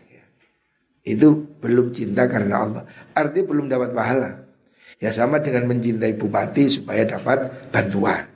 Itu 1.06 1.58
belum 1.58 1.96
cinta 1.96 2.28
karena 2.28 2.62
Allah. 2.62 2.82
Artinya 3.16 3.46
belum 3.48 3.66
dapat 3.70 3.90
pahala. 3.96 4.30
Ya 4.96 5.12
sama 5.12 5.40
dengan 5.40 5.68
mencintai 5.68 6.16
bupati 6.16 6.72
supaya 6.72 7.04
dapat 7.04 7.68
bantuan 7.68 8.35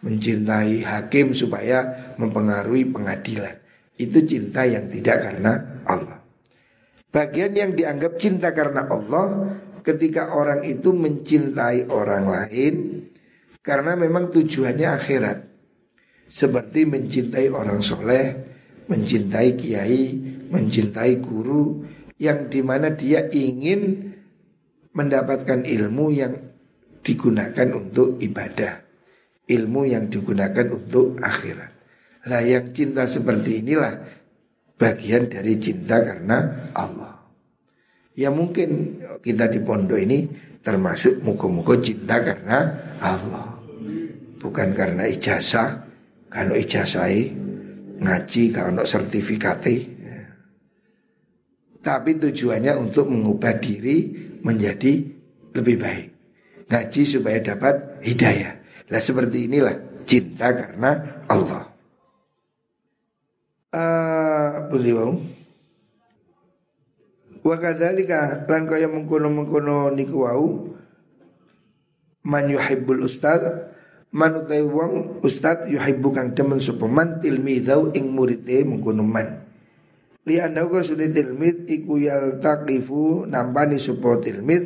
mencintai 0.00 0.84
hakim 0.84 1.36
supaya 1.36 2.12
mempengaruhi 2.16 2.88
pengadilan. 2.88 3.56
Itu 4.00 4.24
cinta 4.24 4.64
yang 4.64 4.88
tidak 4.88 5.16
karena 5.20 5.84
Allah. 5.84 6.20
Bagian 7.10 7.52
yang 7.52 7.72
dianggap 7.76 8.16
cinta 8.16 8.54
karena 8.54 8.86
Allah 8.86 9.56
ketika 9.82 10.32
orang 10.32 10.62
itu 10.64 10.94
mencintai 10.94 11.90
orang 11.90 12.24
lain 12.30 12.74
karena 13.60 13.98
memang 13.98 14.32
tujuannya 14.32 14.88
akhirat. 14.88 15.38
Seperti 16.30 16.86
mencintai 16.86 17.50
orang 17.50 17.82
soleh, 17.82 18.38
mencintai 18.86 19.58
kiai, 19.58 20.04
mencintai 20.46 21.18
guru 21.18 21.82
yang 22.22 22.46
di 22.46 22.62
mana 22.62 22.94
dia 22.94 23.26
ingin 23.26 24.14
mendapatkan 24.94 25.66
ilmu 25.66 26.06
yang 26.14 26.34
digunakan 27.00 27.68
untuk 27.74 28.20
ibadah, 28.22 28.84
ilmu 29.50 29.90
yang 29.90 30.06
digunakan 30.06 30.66
untuk 30.70 31.18
akhirat. 31.18 31.70
Lah 32.30 32.42
yang 32.44 32.70
cinta 32.70 33.04
seperti 33.04 33.64
inilah 33.64 33.98
bagian 34.78 35.26
dari 35.26 35.58
cinta 35.58 35.98
karena 36.00 36.70
Allah. 36.72 37.18
Ya 38.14 38.30
mungkin 38.30 39.00
kita 39.24 39.50
di 39.50 39.60
pondok 39.60 39.98
ini 39.98 40.28
termasuk 40.60 41.24
muka-muka 41.24 41.80
cinta 41.80 42.20
karena 42.20 42.58
Allah. 43.00 43.48
Bukan 44.40 44.72
karena 44.72 45.04
ijazah, 45.04 45.84
kalau 46.28 46.56
ijazah 46.56 47.08
ngaji 48.00 48.42
kalau 48.52 48.84
sertifikat. 48.84 49.64
Tapi 51.80 52.10
tujuannya 52.20 52.76
untuk 52.76 53.08
mengubah 53.08 53.56
diri 53.56 54.12
menjadi 54.44 55.00
lebih 55.56 55.76
baik. 55.80 56.08
Ngaji 56.68 57.02
supaya 57.08 57.40
dapat 57.40 58.04
hidayah. 58.04 58.59
Lah 58.90 58.98
seperti 58.98 59.46
inilah 59.46 60.02
cinta 60.02 60.50
karena 60.50 61.22
Allah. 61.30 61.70
Uh, 63.70 64.66
boleh 64.66 64.94
Wa 67.40 67.56
kadzalika 67.56 68.44
lan 68.50 68.66
kaya 68.66 68.90
mengkono-mengkono 68.90 69.94
niku 69.94 70.26
wau 70.26 70.74
man 72.26 72.44
yuhibbul 72.52 73.06
ustad 73.06 73.72
man 74.12 74.44
utai 74.44 74.60
wong 74.60 75.24
ustad 75.24 75.70
yuhibbu 75.70 76.12
kang 76.12 76.36
demen 76.36 76.60
sapa 76.60 76.84
man 76.84 77.22
tilmidau 77.22 77.94
ing 77.96 78.10
murite 78.10 78.60
mengkono 78.66 79.06
man. 79.06 79.46
Li 80.26 80.36
anda 80.36 80.66
ko 80.66 80.82
sudah 80.84 81.08
tilmid 81.08 81.64
iku 81.70 81.96
yal 81.96 82.42
taklifu 82.42 83.24
nambani 83.24 83.80
sapa 83.80 84.20
tilmid 84.20 84.62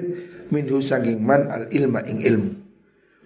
minhu 0.48 0.80
saking 0.80 1.20
man 1.20 1.46
al 1.52 1.70
ilma 1.70 2.02
ing 2.08 2.24
ilmu 2.24 2.63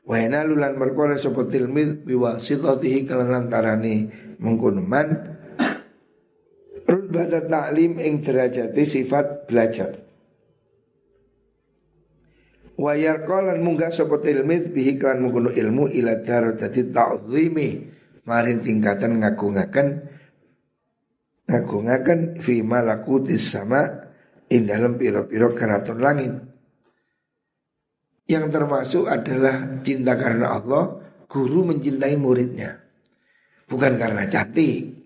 wa 0.08 0.16
lulan 0.48 0.80
merkola 0.80 1.20
sapa 1.20 1.44
tilmid 1.52 2.08
biwasitatihi 2.08 3.04
kalan 3.04 3.28
lantarane 3.28 3.94
mengkono 4.40 4.80
man 4.80 5.36
Rutbata 6.88 7.44
ta'lim 7.44 8.00
ing 8.00 8.24
derajati 8.24 8.80
sifat 8.88 9.44
belajar. 9.44 9.92
Wayar 12.80 13.28
kolan 13.28 13.60
munggah 13.60 13.92
sopo 13.92 14.24
tilmid 14.24 14.72
bihi 14.72 14.96
mengkuno 14.96 15.52
ilmu 15.52 15.92
ila 15.92 16.16
darajati 16.24 16.88
ta'zimi. 16.88 17.68
Marin 18.24 18.60
tingkatan 18.60 19.20
ngagungakan 19.24 20.04
Ngagungakan 21.48 22.40
fi 22.44 22.60
malakutis 22.60 23.56
sama 23.56 23.88
In 24.52 24.68
dalam 24.68 24.96
piro-piro 24.96 25.52
keraton 25.52 26.00
langit 26.00 26.32
Yang 28.28 28.44
termasuk 28.52 29.04
adalah 29.08 29.80
cinta 29.80 30.12
karena 30.14 30.52
Allah 30.52 31.00
Guru 31.24 31.64
mencintai 31.64 32.14
muridnya 32.20 32.76
Bukan 33.68 33.96
karena 33.96 34.28
cantik 34.28 34.98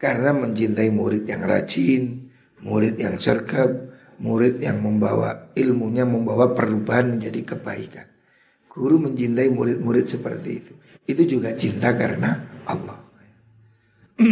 karena 0.00 0.32
mencintai 0.32 0.88
murid 0.88 1.28
yang 1.28 1.44
rajin, 1.44 2.32
murid 2.64 2.96
yang 2.96 3.20
sergap, 3.20 3.68
murid 4.16 4.56
yang 4.56 4.80
membawa 4.80 5.52
ilmunya 5.52 6.08
membawa 6.08 6.56
perubahan 6.56 7.20
menjadi 7.20 7.52
kebaikan. 7.52 8.08
Guru 8.72 8.96
mencintai 8.96 9.52
murid-murid 9.52 10.08
seperti 10.08 10.50
itu. 10.56 10.72
Itu 11.04 11.22
juga 11.28 11.52
cinta 11.52 11.92
karena 11.92 12.32
Allah. 12.64 12.96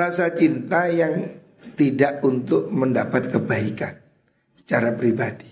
Rasa 0.00 0.34
cinta 0.34 0.90
yang 0.90 1.38
tidak 1.78 2.26
untuk 2.26 2.66
mendapat 2.74 3.30
kebaikan 3.30 3.94
secara 4.58 4.90
pribadi. 4.98 5.49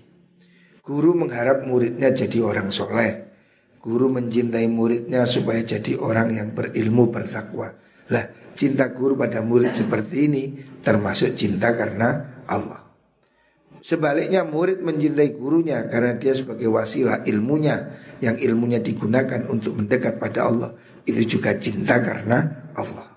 Guru 0.89 1.13
mengharap 1.13 1.69
muridnya 1.69 2.17
jadi 2.17 2.41
orang 2.41 2.73
soleh. 2.73 3.29
Guru 3.77 4.09
mencintai 4.09 4.65
muridnya 4.73 5.29
supaya 5.29 5.61
jadi 5.61 6.01
orang 6.01 6.33
yang 6.33 6.57
berilmu 6.57 7.13
bertakwa. 7.13 7.77
Lah, 8.09 8.25
cinta 8.57 8.89
guru 8.89 9.13
pada 9.13 9.45
murid 9.45 9.77
seperti 9.77 10.33
ini 10.33 10.43
termasuk 10.81 11.37
cinta 11.37 11.77
karena 11.77 12.41
Allah. 12.49 12.89
Sebaliknya 13.85 14.49
murid 14.49 14.81
mencintai 14.81 15.37
gurunya 15.37 15.85
karena 15.93 16.17
dia 16.17 16.33
sebagai 16.33 16.73
wasilah 16.73 17.21
ilmunya 17.29 17.93
yang 18.25 18.41
ilmunya 18.41 18.81
digunakan 18.81 19.45
untuk 19.53 19.77
mendekat 19.77 20.17
pada 20.17 20.49
Allah 20.49 20.73
itu 21.05 21.37
juga 21.37 21.53
cinta 21.61 22.01
karena 22.01 22.73
Allah. 22.73 23.13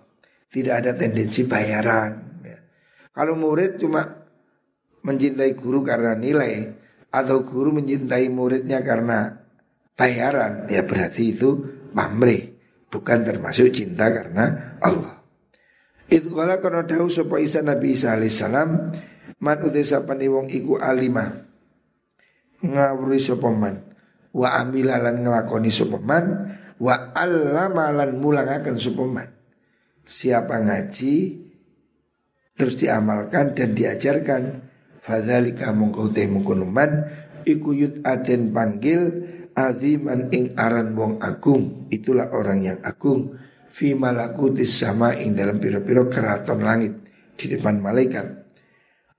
Tidak 0.51 0.75
ada 0.75 0.91
tendensi 0.91 1.47
bayaran. 1.47 2.43
Ya. 2.43 2.59
Kalau 3.15 3.39
murid 3.39 3.79
cuma 3.79 4.03
mencintai 5.07 5.55
guru 5.55 5.79
karena 5.87 6.19
nilai 6.19 6.80
atau 7.11 7.43
guru 7.43 7.75
mencintai 7.75 8.31
muridnya 8.31 8.79
karena 8.81 9.35
bayaran, 9.99 10.65
ya 10.71 10.87
berarti 10.87 11.35
itu 11.35 11.49
pamrih, 11.91 12.55
bukan 12.87 13.27
termasuk 13.27 13.75
cinta 13.75 14.07
karena 14.09 14.79
Allah. 14.79 15.19
Itu 16.11 16.35
kala 16.35 16.59
kono 16.59 16.83
dahu 16.83 17.07
sapa 17.07 17.39
Isa 17.39 17.63
Nabi 17.63 17.95
Isa 17.95 18.15
alaihi 18.15 18.31
salam 18.31 18.91
man 19.39 19.57
sapane 19.83 20.27
wong 20.27 20.51
iku 20.51 20.79
alimah. 20.79 21.51
ngawuri 22.61 23.17
sopeman 23.17 23.81
wa 24.37 24.53
amilalan 24.61 25.25
ngelakoni 25.25 25.73
sopeman 25.73 26.25
wa 26.77 27.09
allamalan 27.17 28.21
mulangakan 28.21 28.77
sopeman 28.77 29.27
siapa 30.05 30.61
ngaji 30.61 31.41
terus 32.53 32.77
diamalkan 32.77 33.57
dan 33.57 33.73
diajarkan 33.73 34.70
fadzalika 35.01 35.73
mongko 35.73 36.13
te 36.13 36.29
mungkunuman 36.29 37.09
iku 37.43 37.73
yut 37.73 38.05
aden 38.05 38.53
panggil 38.53 39.01
aziman 39.57 40.29
ing 40.31 40.55
aran 40.55 40.93
wong 40.95 41.19
agung. 41.19 41.89
Itulah 41.91 42.31
orang 42.31 42.59
yang 42.63 42.79
agung. 42.85 43.35
Fi 43.71 43.95
malakutis 43.95 44.83
sama 44.83 45.15
ing 45.15 45.31
dalam 45.31 45.55
piro-piro 45.55 46.11
keraton 46.11 46.59
langit 46.59 46.93
di 47.39 47.55
depan 47.55 47.79
malaikat. 47.79 48.27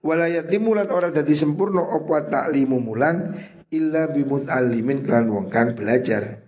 Walayatimulan 0.03 0.93
orang 0.93 1.15
dadi 1.15 1.33
sempurna 1.33 1.81
apa 1.87 2.29
taklimu 2.29 2.77
mulang 2.83 3.33
illa 3.73 4.11
alimin 4.13 5.07
kelan 5.07 5.33
wong 5.33 5.47
kang 5.49 5.73
belajar. 5.73 6.45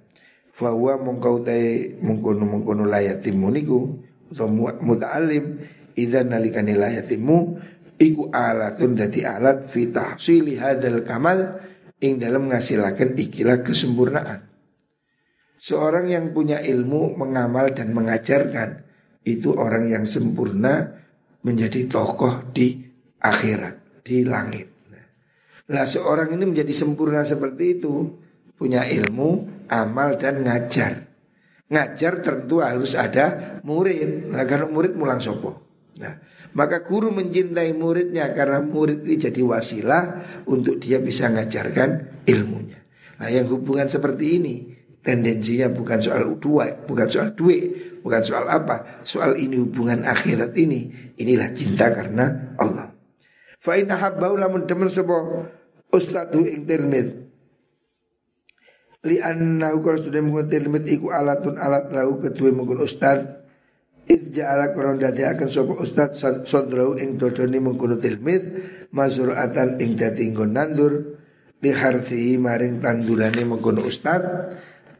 Fahuwa 0.54 1.00
mongkau 1.00 1.42
tay 1.42 1.96
mengkono 1.98 2.46
mengkono 2.46 2.86
layatimu 2.86 3.46
niku 3.50 3.80
atau 4.30 4.46
muta'alim 4.82 5.58
idza 5.98 6.22
nalikani 6.22 6.78
layatimu 6.78 7.36
iku 7.98 8.30
alatun 8.30 8.98
dadi 8.98 9.22
alat 9.22 9.66
fi 9.68 9.90
hadal 10.58 11.02
kamal 11.06 11.60
ing 12.02 12.20
dalam 12.20 12.50
ngasilakan 12.50 13.16
ikilah 13.16 13.64
kesempurnaan. 13.64 14.40
Seorang 15.64 16.12
yang 16.12 16.36
punya 16.36 16.60
ilmu 16.60 17.16
mengamal 17.16 17.72
dan 17.72 17.96
mengajarkan 17.96 18.84
itu 19.24 19.56
orang 19.56 19.88
yang 19.88 20.04
sempurna 20.04 21.00
menjadi 21.40 21.88
tokoh 21.88 22.52
di 22.52 22.84
akhirat 23.24 24.04
di 24.04 24.28
langit. 24.28 24.68
Nah, 25.64 25.88
seorang 25.88 26.36
ini 26.36 26.44
menjadi 26.44 26.76
sempurna 26.76 27.24
seperti 27.24 27.80
itu 27.80 28.20
punya 28.52 28.84
ilmu, 28.84 29.64
amal 29.72 30.20
dan 30.20 30.44
ngajar. 30.44 31.08
Ngajar 31.72 32.20
tentu 32.20 32.60
harus 32.60 32.92
ada 32.92 33.56
murid. 33.64 34.28
Nah, 34.28 34.44
karena 34.44 34.68
murid 34.68 34.92
mulang 34.92 35.24
sopo. 35.24 35.64
Nah, 35.96 36.20
maka 36.54 36.86
guru 36.86 37.10
mencintai 37.10 37.74
muridnya 37.74 38.30
karena 38.30 38.62
murid 38.62 39.02
ini 39.02 39.18
jadi 39.18 39.42
wasilah 39.42 40.02
untuk 40.46 40.78
dia 40.78 41.02
bisa 41.02 41.30
ngajarkan 41.30 42.22
ilmunya. 42.26 42.78
Nah, 43.18 43.28
yang 43.30 43.46
hubungan 43.50 43.86
seperti 43.90 44.38
ini 44.38 44.54
tendensinya 45.04 45.70
bukan 45.70 45.98
soal 46.00 46.38
dua, 46.38 46.72
bukan 46.86 47.06
soal 47.10 47.34
duit, 47.34 48.00
bukan 48.00 48.22
soal 48.22 48.46
apa, 48.48 49.04
soal 49.04 49.36
ini 49.36 49.60
hubungan 49.60 50.06
akhirat 50.06 50.54
ini. 50.56 51.12
Inilah 51.18 51.50
cinta 51.52 51.90
karena 51.90 52.56
Allah. 52.58 52.90
Fa 53.60 53.76
in 53.76 53.90
ahabbau 53.90 54.34
lamun 54.38 54.64
demen 54.64 54.88
sapa 54.88 55.48
ustadu 55.90 56.46
ing 56.46 56.64
tilmid. 56.64 57.08
Li 59.04 59.20
anna 59.20 59.76
ukar 59.76 60.00
sudah 60.00 60.24
iku 60.88 61.12
alatun 61.12 61.60
alat 61.60 61.92
lahu 61.92 62.16
kedua 62.24 62.56
mengkon 62.56 62.80
ustad. 62.80 63.43
Idja 64.04 64.52
ala 64.52 64.76
koron 64.76 65.00
dadi 65.00 65.24
akan 65.24 65.48
sapa 65.48 65.74
ustad 65.80 66.12
sodrau 66.44 67.00
ing 67.00 67.16
dodoni 67.16 67.56
mengkon 67.56 67.96
tilmid 67.96 68.42
mazuratan 68.92 69.80
ing 69.80 69.96
dadi 69.96 70.28
nggon 70.28 70.52
nandur 70.52 70.92
li 71.64 71.70
harthi 71.72 72.36
maring 72.36 72.84
tandurane 72.84 73.42
mengkon 73.48 73.80
ustad 73.80 74.22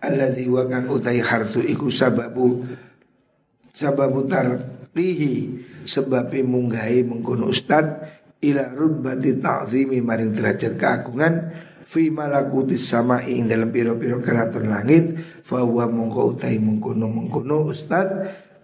alladzi 0.00 0.44
wa 0.48 0.64
kang 0.68 0.88
utai 0.88 1.20
hartu 1.20 1.60
iku 1.60 1.92
sababu 1.92 2.64
sababu 3.74 4.24
tarlihi 4.28 5.34
sebabe 5.82 6.40
munggahi 6.46 7.02
mengkono 7.02 7.50
ustad 7.50 8.06
ila 8.44 8.70
rubati 8.70 9.40
ta'zimi 9.40 9.98
maring 10.04 10.36
derajat 10.36 10.76
keagungan 10.76 11.34
fi 11.84 12.08
malakutis 12.08 12.86
sama 12.86 13.24
ing 13.24 13.48
dalam 13.48 13.68
piro-piro 13.68 14.20
keraton 14.20 14.68
langit 14.68 15.16
fa 15.44 15.60
huwa 15.60 15.88
mongko 15.88 16.36
utai 16.36 16.56
mengkono 16.56 17.10
mengkono 17.10 17.68
ustad 17.68 18.08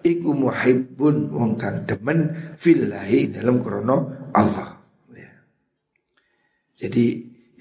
iku 0.00 0.30
muhibbun 0.32 1.30
wong 1.32 1.60
kang 1.60 1.84
demen 1.84 2.52
fillahi 2.56 3.32
dalam 3.32 3.60
krono 3.60 4.30
Allah 4.32 4.80
ya. 5.12 5.32
jadi 6.80 7.06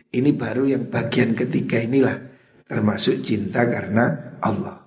ini 0.09 0.31
baru 0.33 0.69
yang 0.69 0.89
bagian 0.89 1.37
ketiga 1.37 1.83
inilah 1.83 2.17
termasuk 2.65 3.21
cinta 3.21 3.67
karena 3.67 4.37
Allah 4.39 4.79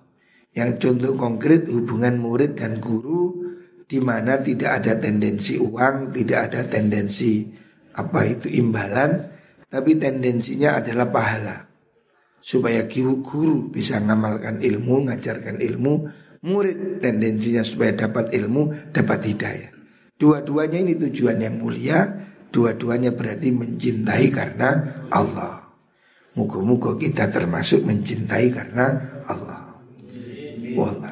yang 0.52 0.76
contoh 0.76 1.16
konkret 1.16 1.64
hubungan 1.68 2.20
murid 2.20 2.60
dan 2.60 2.76
guru 2.76 3.42
di 3.92 4.00
mana 4.00 4.40
tidak 4.40 4.80
ada 4.80 4.96
tendensi 4.96 5.60
uang, 5.60 6.16
tidak 6.16 6.48
ada 6.48 6.64
tendensi 6.64 7.44
apa 7.92 8.24
itu 8.24 8.48
imbalan, 8.48 9.20
tapi 9.68 10.00
tendensinya 10.00 10.80
adalah 10.80 11.12
pahala. 11.12 11.68
Supaya 12.40 12.88
guru 12.88 13.68
bisa 13.68 14.00
ngamalkan 14.00 14.64
ilmu, 14.64 15.12
ngajarkan 15.12 15.60
ilmu, 15.60 16.08
murid 16.42 16.98
tendensinya 16.98 17.62
supaya 17.62 17.94
dapat 17.94 18.34
ilmu, 18.34 18.92
dapat 18.94 19.20
hidayah. 19.30 19.70
Dua-duanya 20.18 20.78
ini 20.82 20.94
tujuan 20.98 21.38
yang 21.42 21.58
mulia, 21.58 22.30
dua-duanya 22.50 23.10
berarti 23.14 23.50
mencintai 23.50 24.26
karena 24.30 24.68
Allah. 25.10 25.62
Muka-muka 26.32 26.96
kita 26.96 27.28
termasuk 27.28 27.84
mencintai 27.84 28.46
karena 28.54 28.86
Allah. 29.26 29.82
Wallah. 30.72 31.11